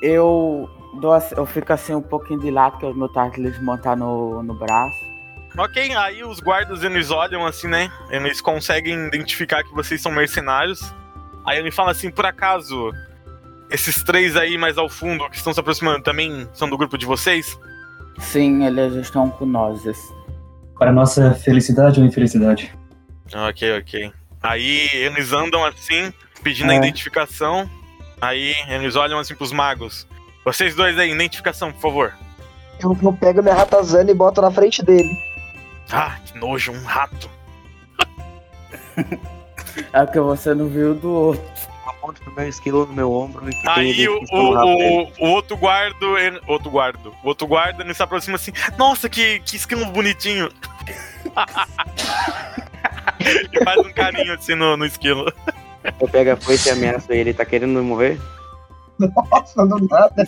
[0.00, 3.96] Eu dou assim- eu fico assim um pouquinho de lado, que o meu talismã tá
[3.96, 5.12] no, no braço.
[5.56, 7.90] Ok, aí os guardas eles olham assim, né?
[8.10, 10.94] Eles conseguem identificar que vocês são mercenários.
[11.44, 12.90] Aí ele fala assim: por acaso,
[13.70, 17.04] esses três aí mais ao fundo que estão se aproximando também são do grupo de
[17.06, 17.58] vocês?
[18.18, 19.82] Sim, eles estão com nós.
[20.78, 22.74] Para nossa felicidade ou infelicidade?
[23.32, 24.12] Ok, ok.
[24.42, 26.78] Aí eles andam assim, pedindo a É.
[26.78, 27.68] identificação.
[28.20, 30.06] Aí eles olham assim pros magos.
[30.44, 32.14] Vocês dois aí, identificação, por favor.
[32.80, 35.16] Eu, eu pego minha ratazana e boto na frente dele.
[35.90, 37.30] Ah, que nojo, um rato.
[39.94, 41.42] É porque você não viu do outro.
[41.86, 45.96] aponto pro meu esquilo no meu ombro e Aí o, o, o, o, outro guarda,
[46.46, 50.50] outro guarda, o outro guarda, ele se aproxima assim, nossa, que, que esquilo bonitinho.
[53.52, 55.32] e faz um carinho assim no, no esquilo.
[56.00, 58.18] Eu pego a foice e ameaço ele, tá querendo morrer?
[58.98, 60.26] Nossa, não nada.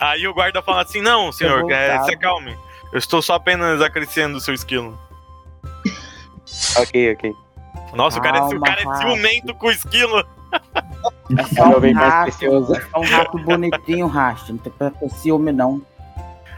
[0.00, 2.56] Aí o guarda fala assim, não, senhor, é, se acalme.
[2.92, 4.98] Eu estou só apenas acariciando o seu esquilo.
[6.78, 7.32] ok, ok.
[7.94, 10.26] Nossa, Calma, o cara, é, o cara é ciumento com o esquilo.
[11.36, 14.52] É só um rato, é só um rato bonitinho, Rasta.
[14.52, 15.82] Não tem pra ter ciúme, não.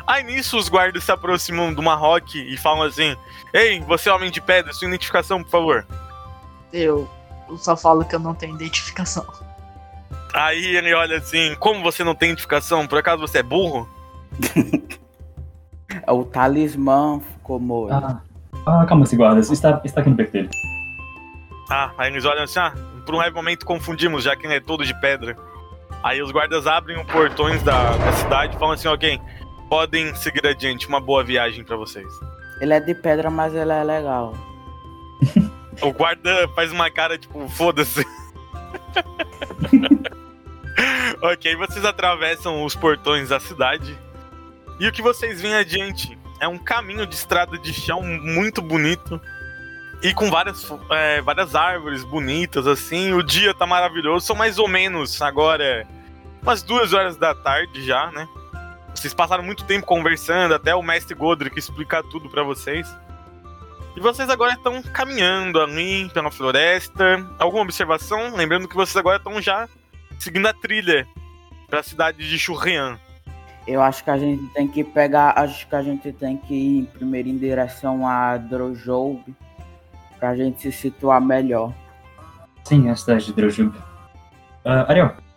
[0.08, 3.14] Aí nisso os guardas se aproximam do Marroque e falam assim:
[3.52, 5.86] Ei, você é homem de pedra, sua identificação, por favor.
[6.72, 7.06] Eu,
[7.58, 9.26] só falo que eu não tenho identificação.
[10.32, 12.86] Aí ele olha assim: Como você não tem identificação?
[12.86, 13.86] Por acaso você é burro?
[16.06, 17.88] é o talismã, como.
[17.90, 18.22] Ah,
[18.64, 20.48] ah calma, se guarda, está, está aqui no peito dele.
[21.70, 22.72] Ah, aí eles olham assim: Ah,
[23.04, 25.36] por um leve momento confundimos, já que ele é todo de pedra.
[26.02, 29.20] Aí os guardas abrem os portões da, da cidade e falam assim: Ok,
[29.68, 32.08] podem seguir adiante, uma boa viagem para vocês.
[32.60, 34.34] Ele é de pedra, mas ele é legal.
[35.82, 38.04] o guarda faz uma cara tipo, foda-se.
[41.22, 43.96] ok, vocês atravessam os portões da cidade.
[44.80, 49.20] E o que vocês veem adiante é um caminho de estrada de chão muito bonito.
[50.02, 53.12] E com várias, é, várias árvores bonitas, assim.
[53.12, 54.26] O dia tá maravilhoso.
[54.26, 55.86] São mais ou menos agora
[56.40, 58.28] umas duas horas da tarde já, né?
[58.98, 62.92] Vocês passaram muito tempo conversando, até o mestre Godric explicar tudo para vocês.
[63.96, 67.24] E vocês agora estão caminhando ali pela floresta.
[67.38, 68.34] Alguma observação?
[68.34, 69.68] Lembrando que vocês agora estão já
[70.18, 71.06] seguindo a trilha
[71.68, 72.98] para a cidade de Churrian.
[73.68, 76.86] Eu acho que a gente tem que pegar, acho que a gente tem que ir
[76.86, 79.22] primeiro em direção a Drojoub
[80.18, 81.72] para a gente se situar melhor.
[82.64, 83.76] Sim, a cidade de Drojoub.
[84.64, 85.27] Uh, Ariel.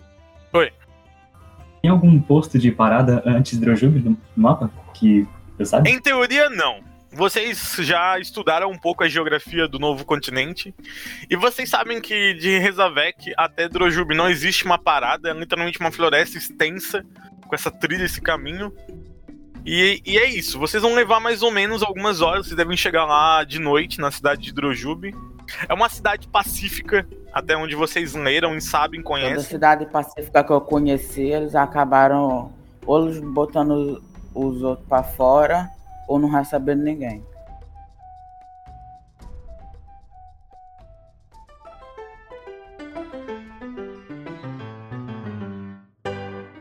[1.81, 5.89] Tem algum posto de parada antes de Drojoub no mapa que você sabe?
[5.89, 6.81] Em teoria, não.
[7.13, 10.73] Vocês já estudaram um pouco a geografia do novo continente
[11.29, 15.91] e vocês sabem que de Rezavek até Drojub não existe uma parada, é literalmente uma
[15.91, 17.05] floresta extensa
[17.45, 18.73] com essa trilha, esse caminho.
[19.65, 23.05] E, e, é isso, vocês vão levar mais ou menos algumas horas, vocês devem chegar
[23.05, 25.13] lá de noite na cidade de Drojub.
[25.67, 29.35] É uma cidade pacífica, até onde vocês leram e sabem, conhecem.
[29.35, 32.51] Toda cidade pacífica que eu conheci, eles acabaram
[32.85, 35.69] ou botando os outros para fora
[36.07, 37.23] ou não recebendo ninguém.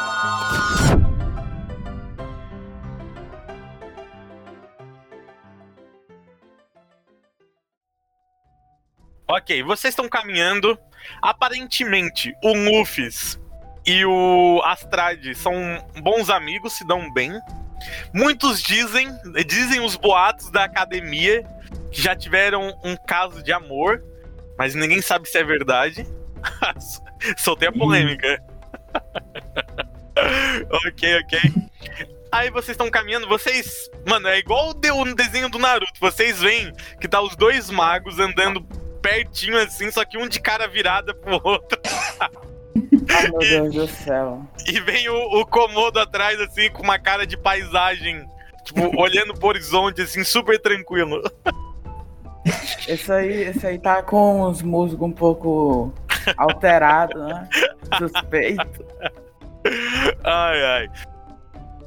[9.28, 10.78] Ok, vocês estão caminhando.
[11.21, 13.10] Aparentemente, o Luffy
[13.86, 15.54] e o Astrad são
[16.02, 17.32] bons amigos, se dão bem.
[18.14, 19.10] Muitos dizem,
[19.46, 21.44] dizem os boatos da academia
[21.92, 24.04] que já tiveram um caso de amor,
[24.58, 26.06] mas ninguém sabe se é verdade.
[27.38, 28.42] Soltei a polêmica.
[30.88, 31.40] ok, ok.
[32.32, 33.90] Aí vocês estão caminhando, vocês.
[34.06, 36.00] Mano, é igual o desenho do Naruto.
[36.00, 38.62] Vocês veem que tá os dois magos andando
[39.02, 41.80] pertinho assim, só que um de cara virada pro outro.
[43.10, 44.46] Ai, meu Deus do céu.
[44.68, 48.28] E vem o, o Komodo atrás, assim, com uma cara de paisagem,
[48.64, 51.22] tipo, olhando pro horizonte, assim, super tranquilo.
[52.88, 55.93] Esse aí, esse aí tá com os musgos um pouco
[56.38, 57.49] alterados, né?
[57.97, 58.86] Suspeito.
[60.24, 60.89] Ai, ai.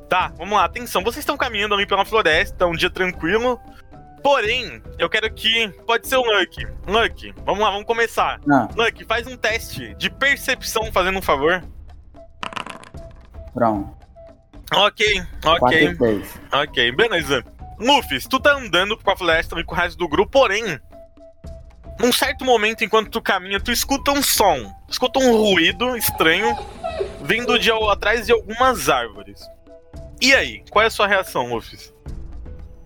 [0.09, 1.03] Tá, vamos lá, atenção.
[1.03, 3.61] Vocês estão caminhando ali pela floresta, um dia tranquilo.
[4.23, 5.69] Porém, eu quero que.
[5.87, 6.67] Pode ser o Lucky.
[6.87, 8.41] Lucky, vamos lá, vamos começar.
[8.47, 8.69] Não.
[8.77, 11.63] Lucky, faz um teste de percepção, fazendo um favor.
[13.55, 13.97] Pronto.
[14.75, 15.97] Ok, ok.
[16.53, 17.45] Ok, beleza.
[17.79, 20.79] Luffy, tu tá andando com a floresta e com o resto do grupo, porém,
[21.99, 24.73] num certo momento, enquanto tu caminha, tu escuta um som.
[24.89, 26.57] Escuta um ruído estranho
[27.23, 29.41] vindo de atrás de algumas árvores.
[30.21, 31.79] E aí, qual é a sua reação, Luffy?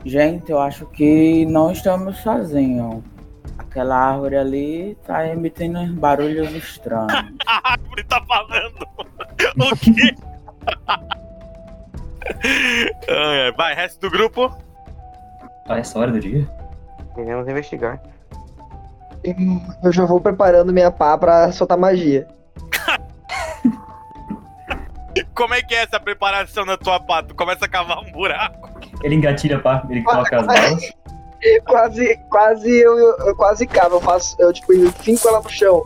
[0.04, 3.02] Gente, eu acho que não estamos sozinhos.
[3.58, 7.12] Aquela árvore ali tá emitendo barulhos estranhos.
[7.46, 8.86] A árvore tá falando.
[9.58, 10.14] o quê?
[13.56, 14.54] Vai, resto do grupo.
[15.68, 16.48] Ah, essa hora do dia?
[17.14, 18.02] Queremos investigar.
[19.82, 22.26] Eu já vou preparando minha pá pra soltar magia.
[25.42, 27.20] Como é que é essa preparação na tua pá?
[27.20, 28.70] Tu começa a cavar um buraco.
[29.02, 30.92] Ele engatilha pá, ele coloca as balas.
[31.66, 34.72] quase, quase eu, eu quase cavo, eu faço, eu tipo,
[35.02, 35.82] finco ela no chão.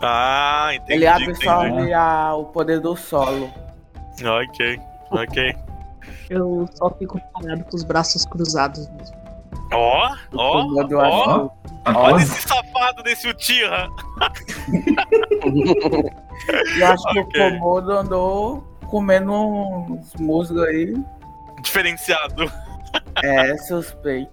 [0.00, 0.92] Ah, entendi.
[0.92, 3.52] Ele absorve a, o poder do solo.
[4.24, 4.80] Ok,
[5.10, 5.52] ok.
[6.30, 9.16] Eu só fico parado com os braços cruzados mesmo.
[9.72, 11.50] Ó, ó, ó.
[11.86, 13.88] Olha esse safado desse Uchiha.
[16.78, 17.48] Eu acho que okay.
[17.48, 20.94] o Komodo andou comendo uns musgos aí.
[21.62, 22.52] Diferenciado.
[23.24, 24.30] É, suspeito.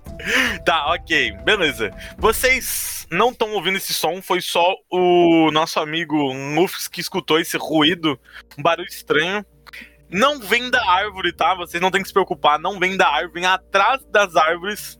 [0.66, 1.32] Tá, ok.
[1.46, 1.92] Beleza.
[2.18, 7.56] Vocês não estão ouvindo esse som, foi só o nosso amigo Mufs que escutou esse
[7.56, 8.20] ruído,
[8.58, 9.46] um barulho estranho.
[10.12, 11.56] Não vem da árvore, tá?
[11.56, 15.00] Vocês não tem que se preocupar, não vem da árvore, vem atrás das árvores,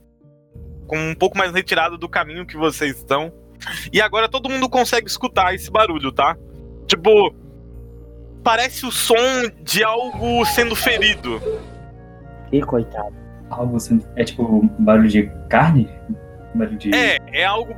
[0.86, 3.30] com um pouco mais retirado do caminho que vocês estão.
[3.92, 6.34] E agora todo mundo consegue escutar esse barulho, tá?
[6.86, 7.34] Tipo,
[8.42, 9.16] parece o som
[9.62, 11.40] de algo sendo ferido.
[12.52, 13.14] Ih, coitado.
[13.50, 14.06] Algo sendo.
[14.16, 15.88] É tipo barulho de carne?
[16.54, 16.94] Barulho de.
[16.94, 17.74] É, é algo.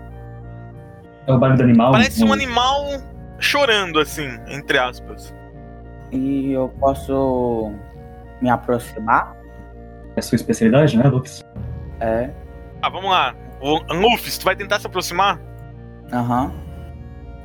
[1.27, 1.93] É o barulho do animal?
[1.93, 2.85] Parece um animal
[3.39, 5.35] chorando, assim, entre aspas.
[6.11, 7.73] E eu posso
[8.41, 9.37] me aproximar?
[10.17, 11.43] É sua especialidade, né, Lucas?
[12.01, 12.31] É.
[12.83, 13.35] Ah, vamos lá.
[13.61, 15.41] O Lufis, tu vai tentar se aproximar?
[16.13, 16.47] Aham.
[16.47, 16.53] Uhum.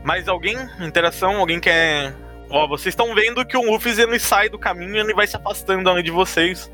[0.04, 0.58] Mais alguém?
[0.80, 1.38] Interação?
[1.38, 2.14] Alguém quer.
[2.50, 5.36] Ó, vocês estão vendo que o Lufis ele sai do caminho e ele vai se
[5.36, 6.72] afastando ali de vocês.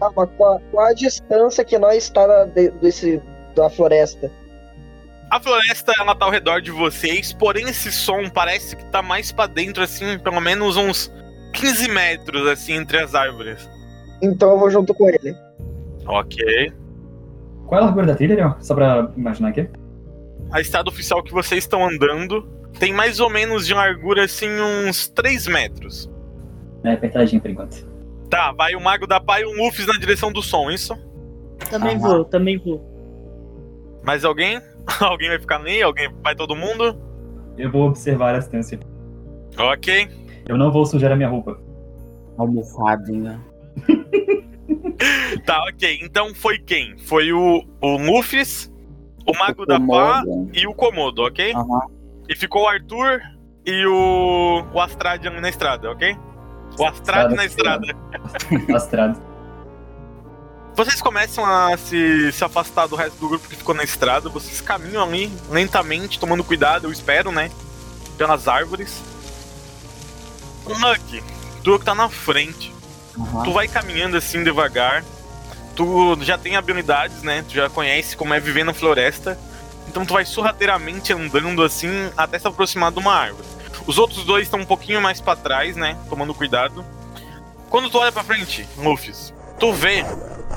[0.00, 3.22] Ah, mas qual, qual a distância que nós está da, desse,
[3.54, 4.30] da floresta?
[5.30, 9.32] A floresta ela tá ao redor de vocês, porém esse som parece que tá mais
[9.32, 11.12] para dentro, assim, pelo menos uns
[11.52, 13.68] 15 metros, assim, entre as árvores.
[14.20, 15.34] Então eu vou junto com ele.
[16.06, 16.72] Ok.
[17.66, 18.52] Qual é a largura da trilha, Leon?
[18.60, 19.68] Só pra imaginar aqui.
[20.52, 22.46] A estrada oficial que vocês estão andando
[22.78, 26.10] tem mais ou menos de largura, assim, uns 3 metros.
[26.82, 27.86] É, apertadinho por enquanto.
[28.28, 30.94] Tá, vai o Mago da Pai e o Mufis na direção do som, isso?
[31.70, 32.82] Também ah, vou, também vou.
[34.04, 34.60] Mais alguém?
[35.00, 35.82] alguém vai ficar nem?
[35.82, 36.98] Alguém vai todo mundo?
[37.56, 38.78] Eu vou observar a distância.
[39.56, 40.08] Ok.
[40.48, 41.58] Eu não vou sujar a minha roupa.
[42.36, 43.40] Almofadinha.
[45.46, 46.00] tá, ok.
[46.02, 46.98] Então foi quem?
[46.98, 48.70] Foi o, o Mufis,
[49.26, 50.22] o Mago o da Pá
[50.52, 51.54] e o Komodo, ok?
[51.54, 51.93] Uhum.
[52.28, 53.20] E ficou o Arthur
[53.64, 56.16] e o, o Astradian na estrada, ok?
[56.78, 57.86] O Astrad na estrada.
[58.74, 59.16] Astrad.
[60.76, 64.28] Vocês começam a se, se afastar do resto do grupo que ficou na estrada.
[64.28, 67.50] Vocês caminham ali lentamente, tomando cuidado, eu espero, né?
[68.18, 69.00] Pelas árvores.
[70.64, 71.22] O Lucky,
[71.62, 72.74] tu que tá na frente.
[73.16, 73.44] Uhum.
[73.44, 75.04] Tu vai caminhando assim devagar.
[75.76, 77.44] Tu já tem habilidades, né?
[77.46, 79.38] Tu já conhece como é viver na floresta.
[79.88, 83.46] Então tu vai sorrateiramente andando assim até se aproximar de uma árvore.
[83.86, 85.96] Os outros dois estão um pouquinho mais para trás, né?
[86.08, 86.84] Tomando cuidado.
[87.68, 89.12] Quando tu olha para frente, Luffy,
[89.58, 90.04] tu vê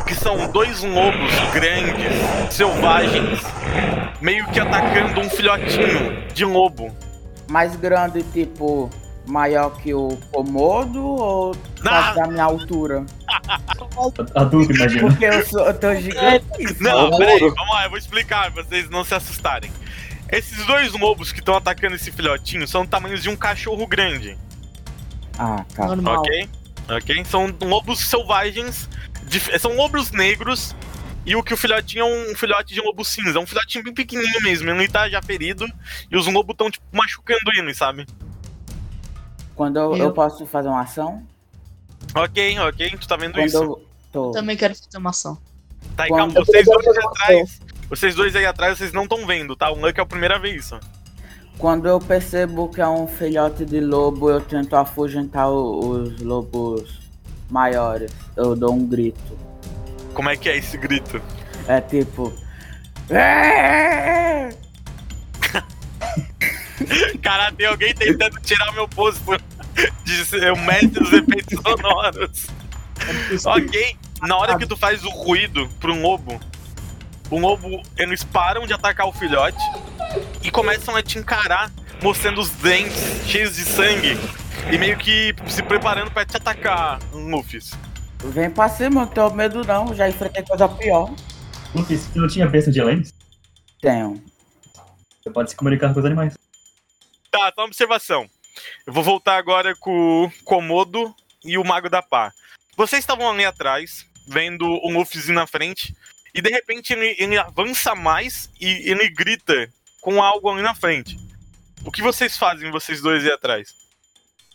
[0.06, 3.42] que são dois lobos grandes, selvagens,
[4.22, 6.96] meio que atacando um filhotinho de lobo.
[7.50, 8.90] Mais grande, tipo,
[9.26, 11.56] maior que o Komodo ou
[11.86, 12.14] ah.
[12.14, 13.06] da minha altura?
[14.36, 15.10] Adulto, imagina.
[15.10, 16.46] Porque eu, sou, eu tô gigante.
[16.80, 19.72] Não, peraí, vamos lá, eu vou explicar pra vocês não se assustarem.
[20.30, 24.38] Esses dois lobos que estão atacando esse filhotinho são tamanhos de um cachorro grande.
[25.38, 25.88] Ah, tá.
[25.88, 26.20] Normal.
[26.20, 26.50] Ok?
[26.90, 27.26] Ok?
[27.26, 28.90] São lobos selvagens.
[29.24, 30.76] De, são lobos negros.
[31.26, 33.38] E o que o filhotinho é um filhote de lobo cinza.
[33.38, 34.70] É um filhotinho bem pequenininho mesmo.
[34.70, 35.66] Ele tá já ferido.
[36.10, 38.06] E os lobos estão, tipo, machucando ele, sabe?
[39.56, 40.06] Quando eu, eu...
[40.06, 41.26] eu, posso fazer uma ação?
[42.16, 42.98] Ok, ok.
[43.00, 43.64] Tu tá vendo Quando isso?
[43.64, 44.28] Eu, tô...
[44.28, 45.38] eu também quero fazer uma ação.
[45.96, 47.60] Tá, e calma, vocês dois atrás.
[47.90, 49.72] Vocês dois aí atrás, vocês não estão vendo, tá?
[49.72, 50.80] O Luck é a primeira vez só.
[51.58, 57.00] Quando eu percebo que é um filhote de lobo, eu tento afugentar os lobos
[57.50, 58.12] maiores.
[58.36, 59.40] Eu dou um grito.
[60.14, 61.20] Como é que é esse grito?
[61.68, 62.32] É tipo.
[67.24, 69.24] Cara, tem alguém tentando tirar meu posto
[70.04, 72.48] de ser o mestre dos efeitos sonoros.
[73.46, 76.40] ok, na hora que tu faz o ruído pro lobo,
[77.30, 79.62] o lobo, eles param de atacar o filhote
[80.44, 81.72] e começam a te encarar,
[82.02, 84.18] mostrando os dentes cheios de sangue
[84.72, 87.60] e meio que se preparando para te atacar, Luffy.
[88.24, 91.14] Vem pra cima, não tenho medo não, já enfrentei coisa pior.
[91.76, 93.14] Luffy, você não tinha bênção de lentes?
[93.82, 94.24] Tenho.
[95.22, 96.34] Você pode se comunicar com os animais.
[97.30, 98.28] Tá, então observação.
[98.86, 102.32] Eu vou voltar agora com o Komodo e o Mago da Pá.
[102.76, 105.96] Vocês estavam ali atrás, vendo o Luffy na frente,
[106.34, 109.70] e de repente ele, ele avança mais e ele grita
[110.02, 111.18] com algo ali na frente.
[111.84, 113.74] O que vocês fazem, vocês dois aí atrás?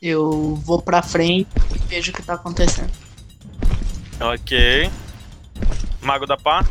[0.00, 2.92] Eu vou pra frente e vejo o que tá acontecendo.
[4.20, 4.90] Ok.
[6.00, 6.64] Mago da Pá?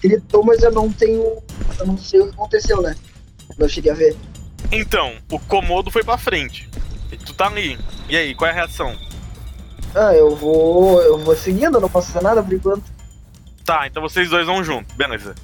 [0.00, 1.42] Gritou, mas eu não tenho.
[1.78, 2.96] Eu não sei o que aconteceu, né?
[3.58, 4.16] Não cheguei a ver.
[4.70, 6.68] Então, o Komodo foi pra frente.
[7.10, 7.78] E tu tá ali.
[8.08, 8.96] E aí, qual é a reação?
[9.94, 11.00] Ah, eu vou.
[11.02, 12.84] Eu vou seguindo, não posso fazer nada por enquanto.
[13.64, 15.34] Tá, então vocês dois vão junto, beleza.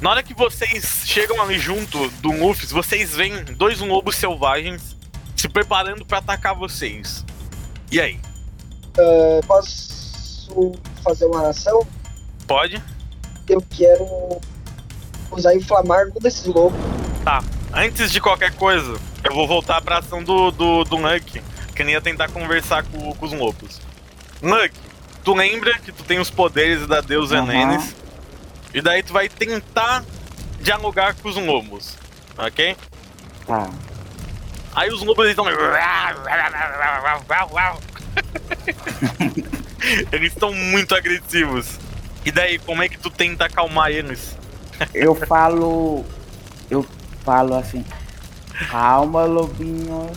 [0.00, 4.96] Na hora que vocês chegam ali junto do Luffy, vocês veem dois lobos selvagens
[5.36, 7.24] se preparando pra atacar vocês.
[7.90, 8.20] E aí?
[8.98, 10.48] Ah, posso
[11.02, 11.86] fazer uma ação?
[12.46, 12.82] Pode?
[13.48, 14.40] Eu quero
[15.30, 16.78] usar inflamar um desses lobos.
[17.24, 17.42] Tá.
[17.72, 21.42] Antes de qualquer coisa, eu vou voltar pra ação do, do, do Luck,
[21.74, 23.80] que nem ia tentar conversar com, com os lobos.
[24.42, 24.72] Luck,
[25.22, 27.42] tu lembra que tu tem os poderes da deusa.
[27.42, 27.94] Nenes?
[28.72, 30.04] E daí tu vai tentar
[30.60, 31.96] dialogar com os lobos,
[32.36, 32.76] ok?
[33.46, 33.70] Tá.
[34.74, 35.46] Aí os lobos estão.
[40.12, 41.78] eles estão muito agressivos.
[42.24, 44.36] E daí, como é que tu tenta acalmar eles?
[44.92, 46.04] Eu falo.
[46.70, 46.86] Eu
[47.28, 47.84] falo assim.
[48.70, 50.16] Calma, lobinhos.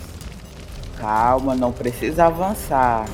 [0.98, 3.06] Calma, não precisa avançar.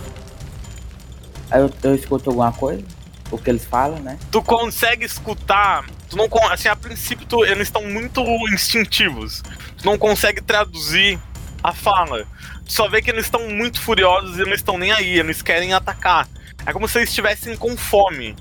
[1.49, 2.83] Aí eu, eu escuto alguma coisa?
[3.31, 4.19] O que eles falam, né?
[4.31, 5.83] Tu consegue escutar.
[6.09, 8.21] Tu não assim, a princípio tu- eles estão muito
[8.53, 9.41] instintivos.
[9.77, 11.19] Tu não consegue traduzir
[11.63, 12.25] a fala.
[12.65, 15.73] Tu só vê que eles estão muito furiosos e eles estão nem aí, eles querem
[15.73, 16.27] atacar.
[16.67, 18.35] É como se eles estivessem com fome.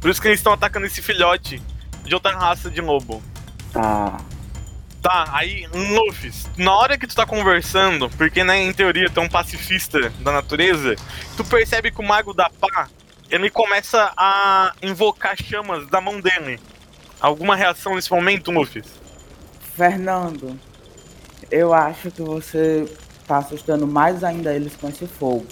[0.00, 1.60] Por isso que eles estão atacando esse filhote
[2.04, 3.20] de outra raça de lobo.
[3.72, 4.16] Tá.
[5.02, 9.22] Tá, aí, Luffy, na hora que tu tá conversando, porque né, em teoria tu é
[9.24, 10.94] um pacifista da natureza,
[11.36, 12.88] tu percebe que o Mago da Pá,
[13.28, 16.60] ele começa a invocar chamas da mão dele.
[17.20, 18.84] Alguma reação nesse momento, Luffy?
[19.74, 20.56] Fernando,
[21.50, 22.86] eu acho que você
[23.26, 25.46] tá assustando mais ainda eles com esse fogo.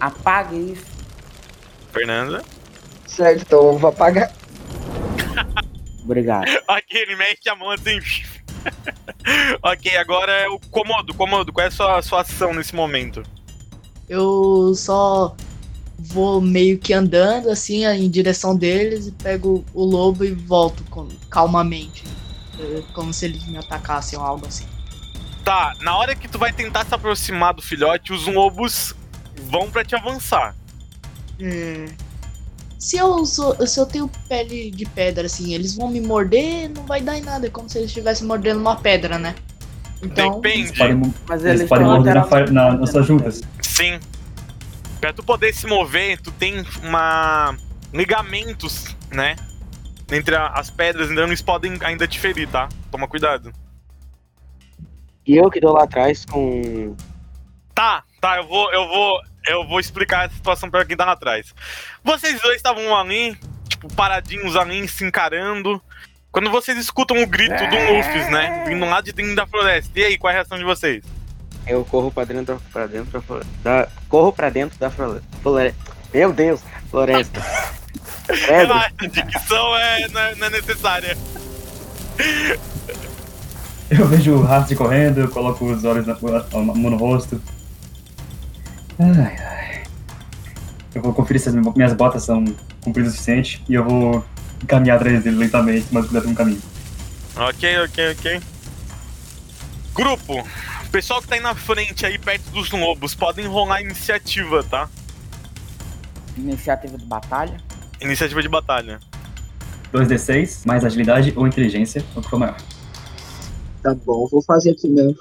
[0.00, 0.86] Apague isso.
[1.92, 2.42] Fernanda?
[3.06, 4.32] Certo, então eu vou apagar.
[6.02, 6.46] Obrigado.
[6.68, 8.00] Ok, ele mexe a mão assim.
[9.62, 11.14] Ok, agora é o Komodo.
[11.14, 13.22] Komodo, qual é a sua, sua ação nesse momento?
[14.08, 15.34] Eu só
[15.98, 21.08] vou meio que andando assim em direção deles e pego o lobo e volto com-
[21.30, 22.04] calmamente.
[22.58, 24.66] É, Como se eles me atacassem ou algo assim.
[25.44, 28.94] Tá, na hora que tu vai tentar se aproximar do filhote, os lobos
[29.50, 30.54] vão pra te avançar.
[31.40, 31.86] É,
[32.78, 36.84] Se eu, sou, se eu tenho pele de pedra, assim, eles vão me morder, não
[36.86, 37.46] vai dar em nada.
[37.48, 39.34] É como se eles estivessem mordendo uma pedra, né?
[40.00, 40.72] Então, Depende.
[40.78, 43.40] Podem, Mas eles eles podem morder na, fa- na, nas suas juntas.
[43.60, 43.98] Sim.
[45.00, 47.56] Pra tu poder se mover, tu tem uma.
[47.92, 49.34] ligamentos, né?
[50.12, 52.68] Entre a- as pedras, então eles podem ainda te ferir, tá?
[52.92, 53.52] Toma cuidado.
[55.26, 56.94] E eu que tô lá atrás com.
[57.74, 59.20] Tá, tá, eu vou, eu vou,
[59.50, 61.54] eu vou explicar a situação pra quem tá lá atrás.
[62.04, 63.36] Vocês dois estavam ali,
[63.68, 65.80] tipo, paradinhos ali, se encarando.
[66.30, 68.64] Quando vocês escutam o grito do Luffy, né?
[68.68, 69.90] Vindo lá de dentro da floresta.
[69.98, 71.02] E aí, qual é a reação de vocês?
[71.66, 73.22] Eu corro pra dentro, pra dentro
[73.62, 73.88] da.
[74.08, 75.78] Corro pra dentro da flore- floresta.
[76.12, 77.40] Meu Deus, floresta.
[78.30, 81.16] Ah, a dicção é, não é, não é necessária.
[83.90, 87.40] Eu vejo o Hart correndo, eu coloco os olhos na, a mão no rosto.
[88.98, 89.82] Ai, ai.
[90.94, 92.44] Eu vou conferir se as minhas botas são
[92.82, 94.24] compridas o suficiente e eu vou
[94.66, 96.60] caminhar atrás dele lentamente, mas cuidado no caminho.
[97.36, 98.40] Ok, ok, ok.
[99.94, 103.80] Grupo, o pessoal que tá aí na frente, aí perto dos lobos, podem rolar a
[103.82, 104.88] iniciativa, tá?
[106.36, 107.56] Iniciativa de batalha.
[108.00, 109.00] Iniciativa de batalha.
[109.92, 112.56] 2d6, mais agilidade ou inteligência, o que for maior.
[113.82, 115.16] Tá bom, vou fazer aqui mesmo.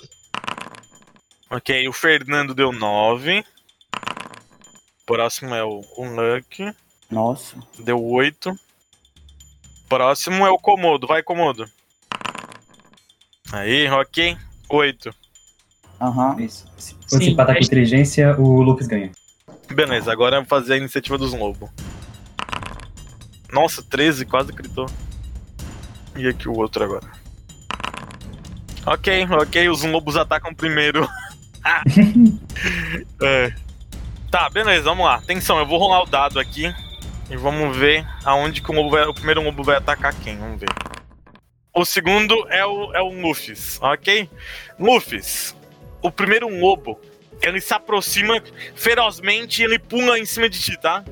[1.50, 3.44] Ok, o Fernando deu 9.
[5.08, 6.70] Próximo é o, o Luck,
[7.10, 7.56] Nossa.
[7.80, 8.54] deu 8.
[9.88, 11.66] Próximo é o Komodo, vai Komodo.
[13.54, 14.38] Aí, ok,
[14.70, 15.16] 8.
[16.02, 16.42] Aham.
[16.42, 16.68] Isso.
[16.78, 17.74] Se você empatar com teste.
[17.74, 19.10] inteligência, o Lucas ganha.
[19.74, 21.70] Beleza, agora eu vou fazer a iniciativa dos lobos.
[23.54, 24.90] Nossa, 13, quase gritou.
[26.18, 27.10] E aqui o outro agora.
[28.86, 31.08] Ok, ok, os lobos atacam primeiro.
[33.24, 33.67] é.
[34.30, 35.16] Tá, beleza, vamos lá.
[35.16, 36.74] Atenção, eu vou rolar o dado aqui.
[37.30, 40.38] E vamos ver aonde que o, lobo vai, o primeiro lobo vai atacar quem.
[40.38, 40.70] Vamos ver.
[41.74, 44.30] O segundo é o, é o Luffy, ok?
[44.80, 45.22] Luffy,
[46.02, 47.00] o primeiro lobo,
[47.42, 48.42] ele se aproxima
[48.76, 51.06] ferozmente e ele pula em cima de ti, tá?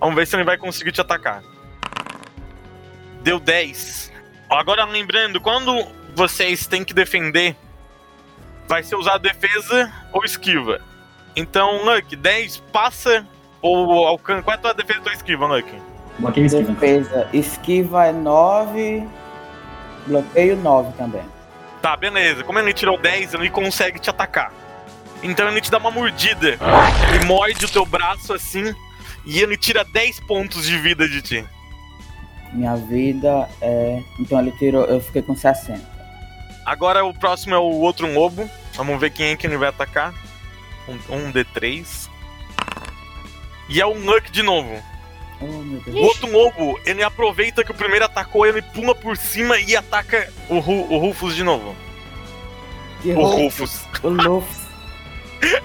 [0.00, 1.42] Vamos ver se ele vai conseguir te atacar.
[3.22, 4.12] Deu 10.
[4.48, 7.54] Agora lembrando, quando vocês têm que defender,
[8.66, 10.87] vai ser usado defesa ou esquiva.
[11.38, 13.24] Então, Luck, 10 passa
[13.62, 14.42] ou alcança.
[14.42, 15.72] Qual é a tua defesa e tua esquiva, Luck?
[16.18, 16.72] Bloqueio esquiva.
[16.72, 17.28] Defesa.
[17.32, 19.06] Esquiva é 9.
[20.08, 21.22] Bloqueio 9 também.
[21.80, 22.42] Tá, beleza.
[22.42, 24.52] Como ele tirou 10, ele consegue te atacar.
[25.22, 26.58] Então ele te dá uma mordida.
[27.08, 28.74] Ele morde o teu braço assim
[29.24, 31.44] e ele tira 10 pontos de vida de ti.
[32.52, 34.02] Minha vida é.
[34.18, 34.86] Então ele tirou.
[34.86, 35.80] Eu fiquei com 60.
[36.66, 38.50] Agora o próximo é o outro lobo.
[38.74, 40.12] Vamos ver quem é que ele vai atacar.
[40.88, 42.08] Um, um D3.
[43.68, 44.82] E é o Nuck de novo.
[45.40, 45.44] Oh.
[45.90, 50.32] O outro lobo, ele aproveita que o primeiro atacou, ele pula por cima e ataca
[50.48, 51.76] o, Ru- o Rufus de novo.
[53.02, 53.22] Que O.
[53.24, 53.82] Rufus.
[54.02, 54.66] O Luffy.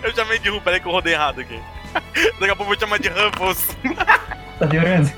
[0.03, 1.59] Eu chamei de Rufus, peraí que eu rodei errado aqui.
[2.39, 3.67] Daqui a pouco eu vou te chamar de Rufus.
[4.59, 5.11] Tá piorando.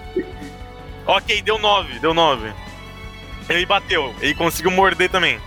[1.06, 2.54] Ok, deu 9, deu 9.
[3.50, 5.40] Ele bateu, ele conseguiu morder também.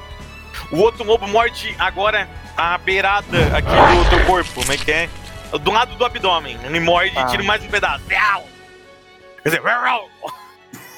[0.70, 5.08] O outro lobo morde agora a beirada aqui do teu corpo, como é que é?
[5.60, 6.58] Do lado do abdômen.
[6.64, 7.22] Ele morde Ah.
[7.22, 8.04] e tira mais um pedaço.
[9.42, 9.62] Quer dizer,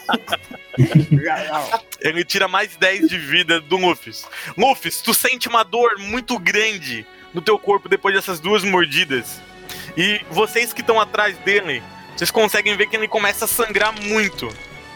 [2.01, 4.13] ele tira mais 10 de vida do Luffy.
[4.57, 9.41] Luffy, tu sente uma dor muito grande no teu corpo depois dessas duas mordidas.
[9.97, 11.83] E vocês que estão atrás dele,
[12.17, 14.49] vocês conseguem ver que ele começa a sangrar muito.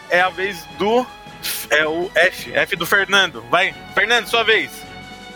[0.09, 1.05] É a vez do.
[1.69, 2.53] É o F.
[2.53, 3.43] F do Fernando.
[3.49, 4.71] Vai, Fernando, sua vez.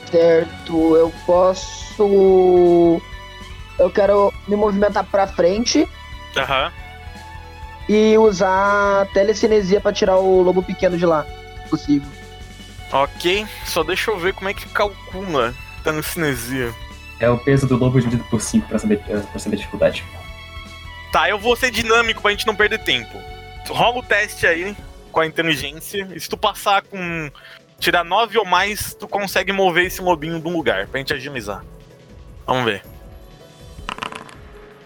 [0.10, 3.02] Certo, eu posso.
[3.78, 5.88] Eu quero me movimentar pra frente
[6.36, 6.72] Aham.
[7.88, 11.26] e usar telecinesia pra tirar o lobo pequeno de lá.
[11.64, 12.10] se Possível.
[12.92, 15.54] Ok, só deixa eu ver como é que calcula.
[15.84, 16.74] Tá no cinesia.
[17.20, 20.04] É o peso do lobo dividido por 5 pra saber, eh, pra saber a dificuldade.
[21.12, 23.18] Tá, eu vou ser dinâmico pra gente não perder tempo.
[23.70, 24.76] Rola o teste aí
[25.12, 26.08] com a inteligência.
[26.14, 27.32] E se tu passar com.
[27.80, 31.64] Tirar 9 ou mais, tu consegue mover esse lobinho de um lugar pra gente agilizar.
[32.46, 32.84] Vamos ver.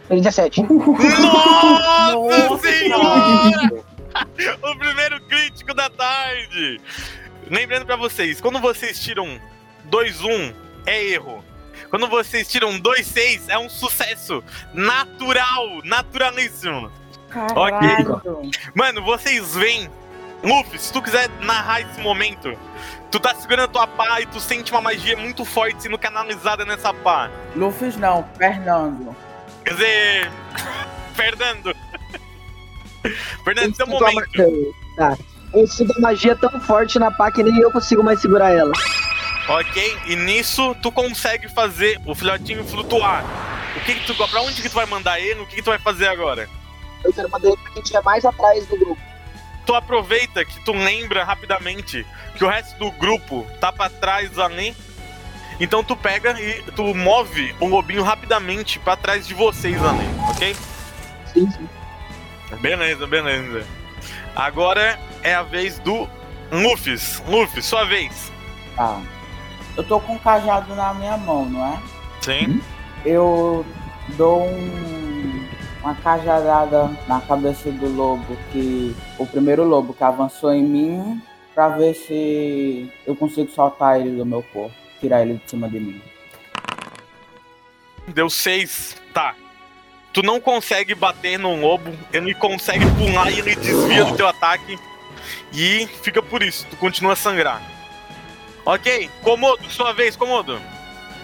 [0.09, 0.61] 17.
[0.61, 3.83] Nossa senhora!
[4.61, 6.79] o primeiro crítico da tarde!
[7.49, 9.39] Lembrando pra vocês, quando vocês tiram
[9.89, 10.53] 2-1,
[10.85, 11.43] é erro.
[11.89, 14.43] Quando vocês tiram 2-6, é um sucesso
[14.73, 16.91] natural, naturalíssimo.
[17.29, 18.21] Caralho.
[18.73, 19.89] Mano, vocês veem.
[20.43, 22.57] Luffy, se tu quiser narrar esse momento,
[23.09, 26.65] tu tá segurando a tua pá e tu sente uma magia muito forte sendo canalizada
[26.65, 27.31] nessa pá.
[27.55, 29.15] Luffy não, Fernando.
[29.63, 30.31] Quer dizer.
[31.15, 31.73] Fernando.
[33.45, 34.75] Fernando, seu a momento.
[34.97, 35.17] Tá.
[35.53, 38.73] Eu sinto a magia tão forte na pá que nem eu consigo mais segurar ela.
[39.47, 39.97] Ok?
[40.07, 43.23] E nisso tu consegue fazer o filhotinho flutuar.
[43.77, 44.15] O que, que tu.
[44.15, 45.41] Pra onde que tu vai mandar ele?
[45.41, 46.49] O que, que tu vai fazer agora?
[47.03, 49.12] Eu quero mandar ele pra quem estiver mais atrás do grupo.
[49.65, 52.05] Tu aproveita que tu lembra rapidamente
[52.35, 54.75] que o resto do grupo tá pra trás ali.
[55.59, 60.55] Então tu pega e tu move o lobinho rapidamente pra trás de vocês ali, ok?
[61.31, 61.69] Sim, sim.
[62.59, 63.65] Beleza, beleza.
[64.35, 66.09] Agora é a vez do
[66.51, 66.95] Luffy.
[67.27, 68.31] Luffy, sua vez.
[68.75, 69.01] Tá.
[69.77, 71.79] Eu tô com um cajado na minha mão, não é?
[72.21, 72.61] Sim.
[73.05, 73.65] Eu
[74.09, 75.02] dou um,
[75.83, 78.95] uma cajadada na cabeça do lobo que.
[79.19, 81.21] O primeiro lobo que avançou em mim
[81.53, 84.73] pra ver se eu consigo soltar ele do meu corpo.
[84.99, 86.01] Tirar ele de cima de mim.
[88.07, 88.95] Deu seis.
[89.13, 89.35] Tá.
[90.13, 94.79] Tu não consegue bater no lobo, ele consegue pular e ele desvia do teu ataque.
[95.51, 97.61] E fica por isso, tu continua a sangrar.
[98.65, 100.61] Ok, Komodo, sua vez, Komodo.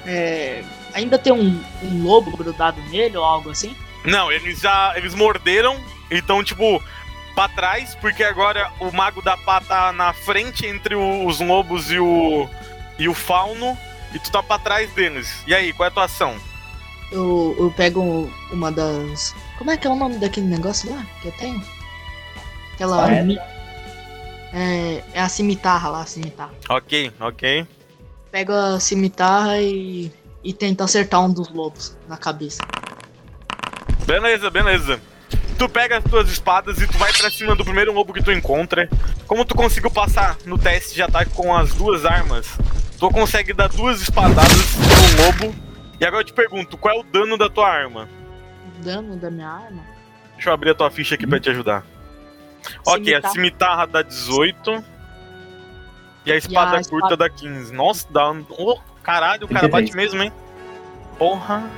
[0.05, 3.76] É, ainda tem um, um lobo grudado nele ou algo assim?
[4.04, 4.93] Não, eles já.
[4.95, 5.80] Eles morderam
[6.10, 6.82] e estão, tipo,
[7.36, 11.91] pra trás, porque agora o mago da pá tá na frente entre o- os lobos
[11.91, 12.47] e o.
[12.97, 13.78] e o fauno.
[14.14, 15.43] E tu tá pra trás deles.
[15.45, 16.36] E aí, qual é a tua ação?
[17.12, 19.36] Eu, eu pego uma das.
[19.58, 21.64] Como é que é o nome daquele negócio lá que eu tenho?
[22.74, 23.08] Aquela.
[23.24, 23.38] Mi-
[24.52, 26.52] É, é a cimitarra lá, a cimitarra.
[26.70, 27.68] Ok, ok.
[28.32, 30.12] Pego a cimitarra e,
[30.43, 32.64] e tento acertar um dos lobos na cabeça.
[34.10, 34.99] Beleza, beleza.
[35.57, 38.32] Tu pega as tuas espadas e tu vai pra cima do primeiro lobo que tu
[38.32, 38.89] encontra.
[39.28, 42.47] Como tu conseguiu passar no teste de ataque com as duas armas,
[42.97, 45.55] tu consegue dar duas espadadas no lobo.
[45.99, 48.10] E agora eu te pergunto, qual é o dano da tua arma?
[48.84, 49.84] dano da minha arma.
[50.34, 51.84] Deixa eu abrir a tua ficha aqui pra te ajudar.
[52.88, 53.86] Ok, a Cimitarra.
[53.86, 54.84] dá 18.
[56.26, 57.74] E a espada a curta espada- dá 15.
[57.74, 58.32] Nossa, dá.
[58.32, 59.72] um- Oh, caralho, o cara 33.
[59.72, 60.32] bate mesmo, hein?
[61.18, 61.70] Porra.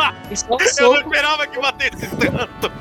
[0.30, 2.72] Um Eu não esperava que batesse tanto.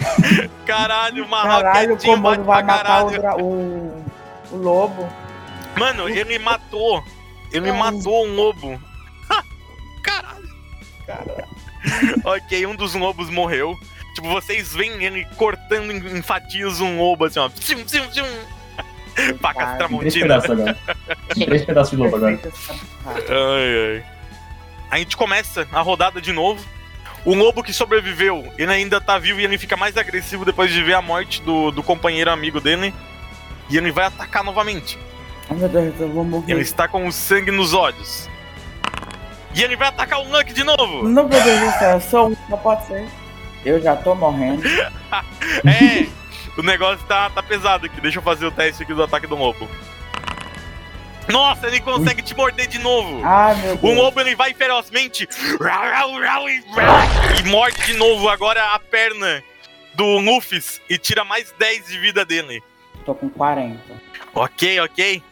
[0.66, 3.44] Caralho, uma Caralho, o comando vai pra matar o, caralho.
[3.44, 4.04] o,
[4.52, 5.08] o lobo.
[5.78, 7.04] Mano, ele matou.
[7.52, 8.80] Ele matou um lobo.
[10.02, 10.50] Caralho.
[12.24, 13.76] ok, um dos lobos morreu.
[14.14, 17.48] Tipo, vocês veem ele cortando em, fatias um lobo assim, ó.
[17.48, 18.60] Tchum, tchum, tchum.
[19.14, 20.22] Tem três tramontina.
[20.22, 20.78] pedaços agora.
[21.34, 22.40] Três pedaços de lobo agora.
[23.06, 24.04] Ai, ai.
[24.90, 26.64] A gente começa a rodada de novo.
[27.24, 30.82] O lobo que sobreviveu, ele ainda tá vivo e ele fica mais agressivo depois de
[30.82, 32.94] ver a morte do, do companheiro amigo dele.
[33.68, 34.98] E ele vai atacar novamente.
[35.48, 36.60] Ai, meu Deus, eu vou Ele morrer.
[36.60, 38.28] está com o sangue nos olhos.
[39.54, 41.02] E ele vai atacar o Luck de novo!
[41.08, 43.06] Não, meu Deus do céu, só um, não pode ser.
[43.64, 44.62] Eu já tô morrendo.
[45.66, 46.06] É!
[46.56, 48.00] o negócio tá, tá pesado aqui.
[48.00, 49.68] Deixa eu fazer o teste aqui do ataque do lobo.
[51.30, 53.20] Nossa, ele consegue te morder de novo!
[53.24, 53.96] Ai, meu O Deus.
[53.96, 55.28] lobo ele vai ferozmente
[57.44, 59.42] e, morde de novo agora a perna
[59.94, 62.62] do Luffy e tira mais 10 de vida dele.
[63.04, 63.78] Tô com 40.
[64.34, 65.22] Ok, ok.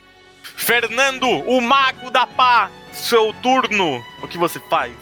[0.43, 4.03] Fernando, o mago da pá, seu turno.
[4.23, 4.93] O que você faz?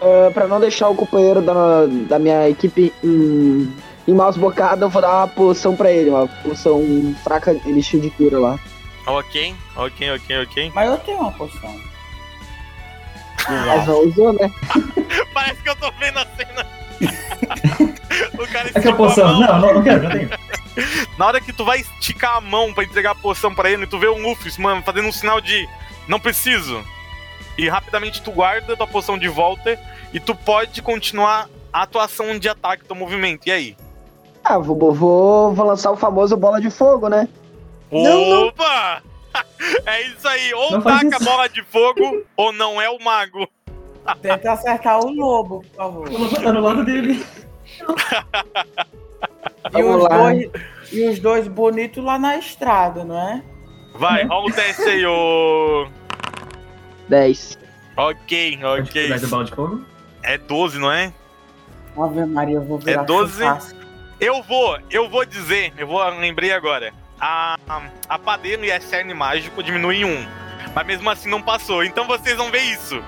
[0.00, 3.72] Ah, pra não deixar o companheiro da, da minha equipe em,
[4.06, 6.82] em maus bocados, eu vou dar uma poção pra ele, uma poção
[7.22, 8.58] fraca, elixir de cura lá.
[9.06, 10.72] Ok, ok, ok, ok.
[10.74, 11.74] Mas eu tenho uma poção.
[13.48, 14.50] Mas não usou, né?
[15.34, 16.66] Parece que eu tô vendo a cena.
[18.42, 19.26] o cara É que a a poção.
[19.28, 19.40] mão.
[19.40, 20.30] Não, não, não quero, já tenho.
[21.18, 23.98] Na hora que tu vai esticar a mão pra entregar a poção pra ele, tu
[23.98, 25.68] vê o Luffy, mano, fazendo um sinal de
[26.08, 26.82] não preciso.
[27.56, 29.78] E rapidamente tu guarda tua poção de volta
[30.12, 33.46] e tu pode continuar a atuação de ataque do movimento.
[33.46, 33.76] E aí?
[34.42, 37.28] Ah, vou, vou, vou lançar o famoso bola de fogo, né?
[37.90, 38.46] Não, não.
[38.48, 39.02] Opa!
[39.86, 43.48] É isso aí, ou Não taca a bola de fogo, ou não é o mago.
[44.22, 46.08] Tenta acertar o lobo, por favor.
[46.08, 47.24] O lobo tá no lado dele.
[49.76, 50.50] E os, dois,
[50.92, 53.42] e os dois bonitos lá na estrada, não é?
[53.94, 55.88] Vai, rola o teste aí, ô.
[57.08, 57.58] 10.
[57.96, 58.82] Ok, ok.
[58.82, 59.84] dificuldade da bala de fogo.
[60.22, 61.12] É 12, não é?
[61.96, 63.38] Ave Maria, eu vou virar É 12?
[63.38, 63.78] churrasco.
[64.20, 66.92] Eu vou, eu vou dizer, eu vou, lembrei agora.
[67.20, 67.56] A,
[68.08, 70.44] a e a cerne mágico diminui em 1.
[70.74, 71.84] Mas mesmo assim não passou.
[71.84, 73.02] Então vocês vão ver isso.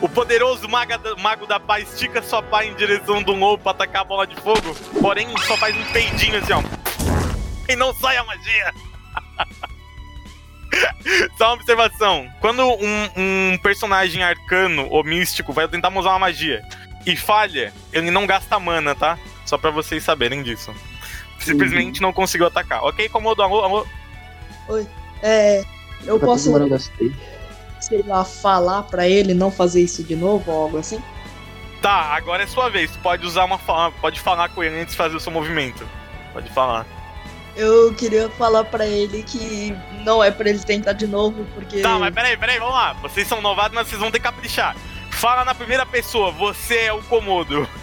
[0.00, 4.02] O poderoso maga mago da paz estica sua pá em direção do lobo pra atacar
[4.02, 4.74] a bola de fogo.
[5.00, 6.62] Porém, só faz um peidinho assim, ó.
[7.68, 8.74] E não sai a magia.
[11.36, 12.28] Só uma observação.
[12.40, 16.62] Quando um, um personagem arcano ou místico vai tentar usar uma magia
[17.06, 19.18] e falha, ele não gasta mana, tá?
[19.44, 20.74] Só pra vocês saberem disso.
[21.40, 22.82] Simplesmente não conseguiu atacar.
[22.84, 23.86] Ok, Komodo, alô, alô.
[25.22, 25.64] É.
[26.04, 27.12] Eu Tá posso, gostei.
[27.80, 31.02] sei lá, falar pra ele não fazer isso de novo ou algo assim?
[31.82, 32.90] Tá, agora é sua vez.
[32.90, 35.86] Tu pode usar uma fala, pode falar com ele antes de fazer o seu movimento.
[36.32, 36.86] Pode falar.
[37.56, 39.74] Eu queria falar pra ele que
[40.04, 41.80] não é pra ele tentar de novo, porque.
[41.80, 42.92] Tá, mas peraí, peraí, vamos lá.
[42.94, 44.76] Vocês são novatos, mas vocês vão ter que caprichar.
[45.10, 47.68] Fala na primeira pessoa, você é o Komodo.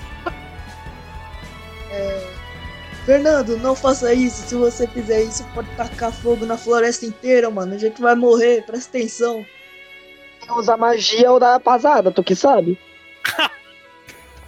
[3.08, 4.49] Fernando, não faça isso.
[4.49, 7.74] Se você fizer isso, pode tacar fogo na floresta inteira, mano.
[7.74, 9.45] A gente vai morrer, presta atenção.
[10.49, 12.78] Usar magia ou dar pasada, tu que sabe?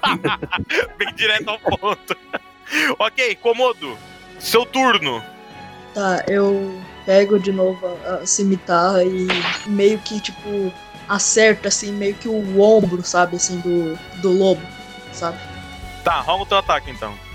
[0.97, 2.17] Bem direto ao ponto.
[2.99, 3.97] ok, Komodo,
[4.37, 5.23] seu turno.
[5.93, 9.25] Tá, eu pego de novo a, a cimitarra e
[9.67, 10.73] meio que, tipo,
[11.07, 14.61] acerto, assim, meio que o ombro, sabe, assim, do, do lobo,
[15.13, 15.37] sabe?
[16.03, 17.28] Tá, rola o teu ataque então.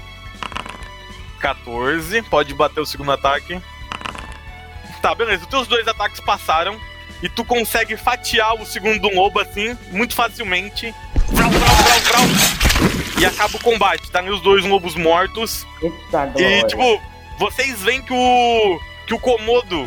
[1.49, 3.61] 14, pode bater o segundo ataque.
[5.03, 5.42] Tá, beleza.
[5.42, 6.80] Os teus dois ataques passaram
[7.22, 10.95] e tu consegue fatiar o segundo lobo assim, muito facilmente.
[13.20, 14.22] E acaba o combate, tá?
[14.22, 15.66] Os dois lobos mortos.
[15.82, 16.66] Eita, E, glória.
[16.66, 17.03] tipo,
[17.38, 18.80] vocês veem que o.
[19.07, 19.86] que o Komodo,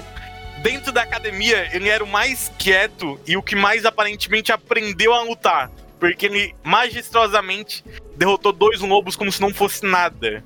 [0.61, 5.23] dentro da academia, ele era o mais quieto e o que mais aparentemente aprendeu a
[5.23, 5.71] lutar.
[5.99, 7.83] Porque ele magistrosamente
[8.15, 10.43] derrotou dois lobos como se não fosse nada.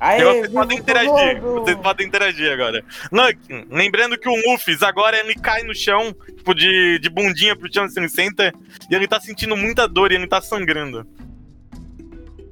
[0.00, 1.40] Aê, vocês podem interagir.
[1.40, 2.84] Vocês podem interagir agora.
[3.10, 3.38] Luck,
[3.70, 7.86] lembrando que o Luffy agora ele cai no chão, tipo, de, de bundinha pro chão,
[7.96, 8.52] ele senta,
[8.90, 11.06] e ele tá sentindo muita dor e ele tá sangrando.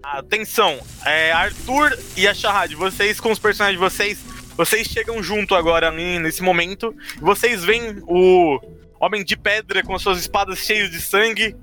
[0.03, 4.24] Atenção, é, Arthur e a Shahad, vocês com os personagens de vocês,
[4.57, 6.94] vocês chegam junto agora ali nesse momento.
[7.20, 8.61] Vocês veem o
[9.01, 11.57] Homem de Pedra com suas espadas cheias de sangue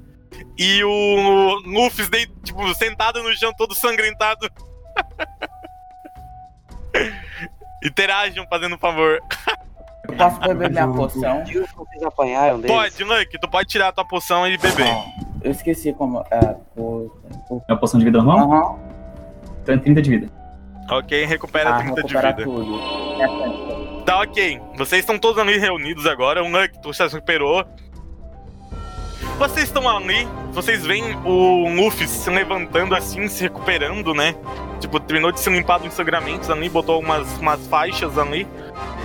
[0.57, 2.05] e o Luffy
[2.43, 4.47] tipo, sentado no chão, todo sangrentado.
[7.83, 9.19] Interajam, fazendo um favor.
[10.07, 11.43] Eu posso beber minha poção?
[11.45, 12.75] Vocês apanharam deles?
[12.75, 14.87] Pode, Luke, tu pode tirar a tua poção e beber.
[15.41, 16.23] Eu esqueci como.
[16.31, 16.39] É,
[16.75, 17.09] por,
[17.47, 17.61] por...
[17.67, 18.49] É uma poção de vida normal?
[18.49, 18.79] Aham.
[19.61, 20.29] Então é 30 de vida.
[20.89, 22.33] Ok, recupera Ah, 30 de vida.
[22.43, 22.79] tudo.
[23.21, 24.61] É, Tá ok.
[24.75, 26.43] Vocês estão todos ali reunidos agora.
[26.43, 27.65] O Nuck, tu já se recuperou.
[29.37, 34.35] Vocês estão ali, vocês veem o Luffy se levantando assim, se recuperando, né?
[34.79, 38.47] Tipo, terminou de se limpar dos sangramentos ali, botou umas, umas faixas ali.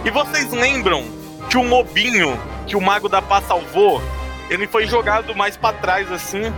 [0.05, 1.05] E vocês lembram
[1.49, 4.03] que o mobinho que o Mago da Paz salvou,
[4.51, 6.53] ele foi jogado mais pra trás assim.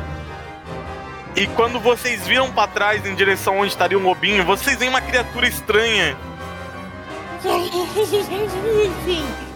[1.36, 5.00] E quando vocês viram pra trás em direção onde estaria o mobinho, vocês veem uma
[5.00, 6.16] criatura estranha
[9.04, 9.49] Sim.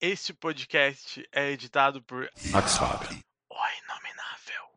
[0.00, 3.04] Este podcast é editado por Axfab.
[3.50, 4.70] O Inominável.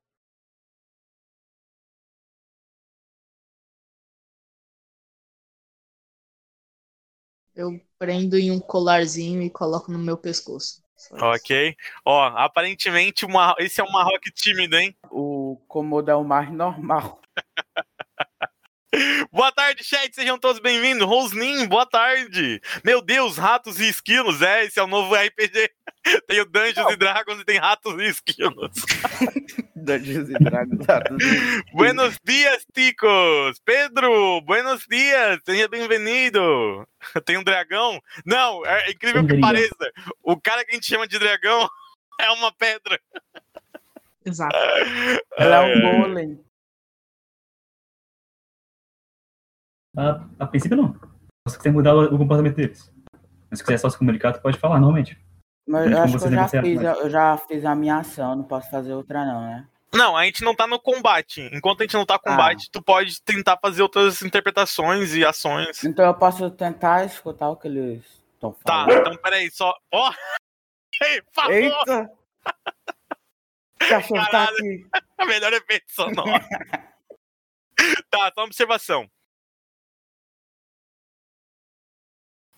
[7.53, 10.81] Eu prendo em um colarzinho e coloco no meu pescoço.
[11.11, 11.77] Ok.
[12.03, 13.53] Ó, aparentemente uma...
[13.59, 14.97] esse é um Marroque tímido, hein?
[15.11, 17.21] o Komodo é o mais normal.
[19.33, 20.13] Boa tarde, chat.
[20.13, 21.07] Sejam todos bem-vindos.
[21.07, 22.61] Rosnin, boa tarde.
[22.83, 24.41] Meu Deus, ratos e esquilos.
[24.41, 25.69] É, esse é o novo RPG.
[26.27, 28.71] Tem o Dungeons e Dragons e tem ratos e esquilos.
[29.73, 30.85] Dungeons e Dragons.
[30.85, 33.57] ratos e- Buenos dias, ticos.
[33.63, 35.39] Pedro, buenos dias.
[35.45, 36.85] Seja bem-vindo.
[37.25, 38.01] Tem um dragão?
[38.25, 39.93] Não, é incrível que pareça.
[40.21, 41.69] O cara que a gente chama de dragão
[42.19, 42.99] é uma pedra.
[44.25, 44.55] Exato.
[45.37, 46.50] Ela é um golem.
[49.97, 50.95] A, a princípio não.
[51.47, 52.91] Se quiser mudar o, o comportamento deles.
[53.49, 55.19] Mas se quiser só se comunicar, tu pode falar normalmente.
[55.67, 58.69] Mas eu acho que eu já, fiz, eu já fiz a minha ação, não posso
[58.69, 59.67] fazer outra não, né?
[59.93, 61.49] Não, a gente não tá no combate.
[61.53, 65.83] Enquanto a gente não tá no combate, tu pode tentar fazer outras interpretações e ações.
[65.83, 68.99] Então eu posso tentar escutar o que eles estão Tá, falando.
[68.99, 69.73] então peraí, só.
[69.91, 70.11] Ó!
[71.03, 71.51] Ei, por favor!
[71.53, 72.11] Eita!
[73.83, 74.55] O cachorro tá Caralho.
[74.57, 74.87] aqui.
[75.17, 76.31] A melhor efeito sonoro.
[78.09, 79.09] tá, só uma observação.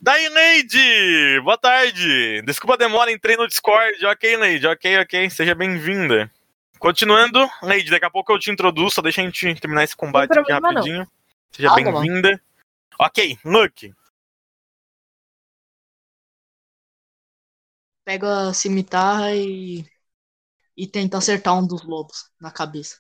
[0.06, 1.40] Daí, Neide!
[1.46, 2.42] Boa tarde!
[2.42, 4.06] Desculpa a demora, entrei no Discord.
[4.06, 5.30] Ok, Neide, ok, ok.
[5.30, 6.30] Seja bem-vinda.
[6.78, 10.38] Continuando, Neide, daqui a pouco eu te introduzo, só deixa a gente terminar esse combate
[10.38, 10.82] aqui problema, não.
[10.82, 11.08] rapidinho.
[11.54, 12.44] Seja Ah, tá bem-vinda.
[13.00, 13.96] Ok, Luke.
[18.04, 19.86] Pego a cimitarra e.
[20.76, 23.00] E tento acertar um dos lobos na cabeça.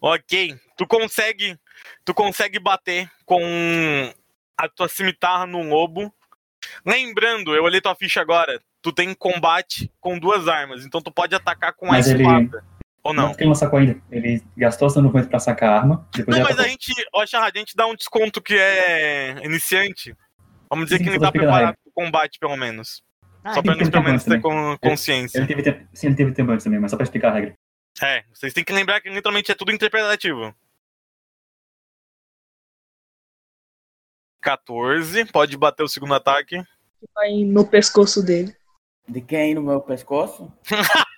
[0.00, 1.60] Ok, tu consegue,
[2.06, 3.38] tu consegue bater com
[4.56, 6.10] a tua cimitarra no lobo.
[6.84, 11.34] Lembrando, eu olhei tua ficha agora, tu tem combate com duas armas, então tu pode
[11.34, 12.64] atacar com Mas a ele- espada.
[13.04, 13.28] Ou Não não?
[13.30, 14.00] porque ele não sacou ainda.
[14.12, 16.08] Ele gastou a no momento pra sacar a arma.
[16.14, 16.70] Depois Não, ele mas a atacou.
[16.70, 20.14] gente, ó, Charrad, a gente dá um desconto que é iniciante.
[20.70, 23.02] Vamos dizer Sim, que ele tá preparado pro combate, pelo menos.
[23.42, 25.38] Ah, Só pra que pelo ter menos, ter con- consciência.
[25.38, 27.54] Ele teve tempo, sim, ele teve tempo antes também, mas só pra explicar a regra.
[28.00, 30.54] É, vocês têm que lembrar que literalmente é tudo interpretativo.
[34.42, 36.62] 14, pode bater o segundo ataque.
[37.14, 38.54] vai no pescoço dele.
[39.08, 40.52] De quem no meu pescoço?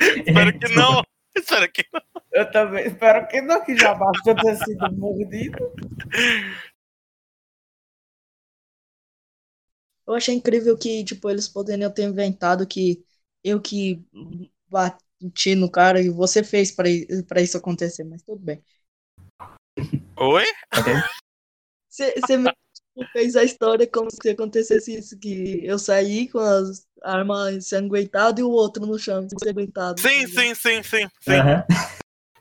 [0.00, 1.02] Espero que não.
[1.36, 2.00] Espero que não.
[2.32, 5.58] Eu também espero que não, que já bastou ter sido mordido.
[10.06, 13.04] Eu achei incrível que, tipo, eles poderiam ter inventado que
[13.44, 14.04] eu que
[14.68, 18.62] bati no cara e você fez pra isso acontecer, mas tudo bem.
[20.20, 20.44] Oi?
[21.88, 22.14] Você
[23.12, 28.42] fez a história como se acontecesse isso, que eu saí com as armas ensanguentadas e
[28.42, 29.98] o outro no chão ensanguentado.
[30.00, 31.08] Sim, sim, sim, sim.
[31.20, 31.32] sim.
[31.32, 31.64] Aham.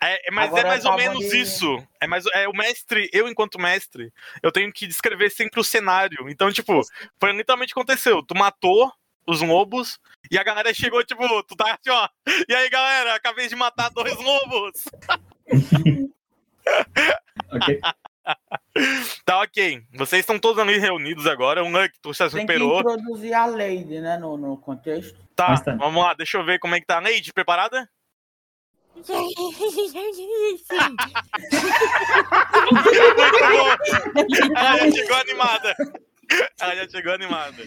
[0.03, 1.87] É, é- mas Agora é mais ou tava menos ali- isso.
[2.01, 4.13] É mais é o mestre, eu enquanto mestre,
[4.43, 6.29] eu tenho que descrever sempre o cenário.
[6.29, 6.81] Então, tipo,
[7.19, 8.21] foi literalmente o que aconteceu.
[8.23, 8.91] Tu matou
[9.25, 9.99] os lobos
[10.29, 12.09] e a galera chegou, tipo, tu tá assim, ó.
[12.47, 14.83] E aí, galera, acabei de matar dois lobos.
[17.51, 17.79] Ok.
[19.25, 19.81] Tá ok.
[19.93, 21.63] Vocês estão todos ali reunidos agora.
[21.63, 22.79] O Nuck, tu já Tem que superou.
[22.79, 25.19] introduzir a Lady, né, no, no contexto.
[25.35, 25.73] Tá, tá.
[25.75, 27.01] vamos lá, deixa eu ver como é que tá.
[27.01, 27.89] Neide, preparada?
[29.03, 29.27] Sim.
[34.55, 35.75] Ela já chegou animada.
[36.59, 37.63] Ela já chegou animada.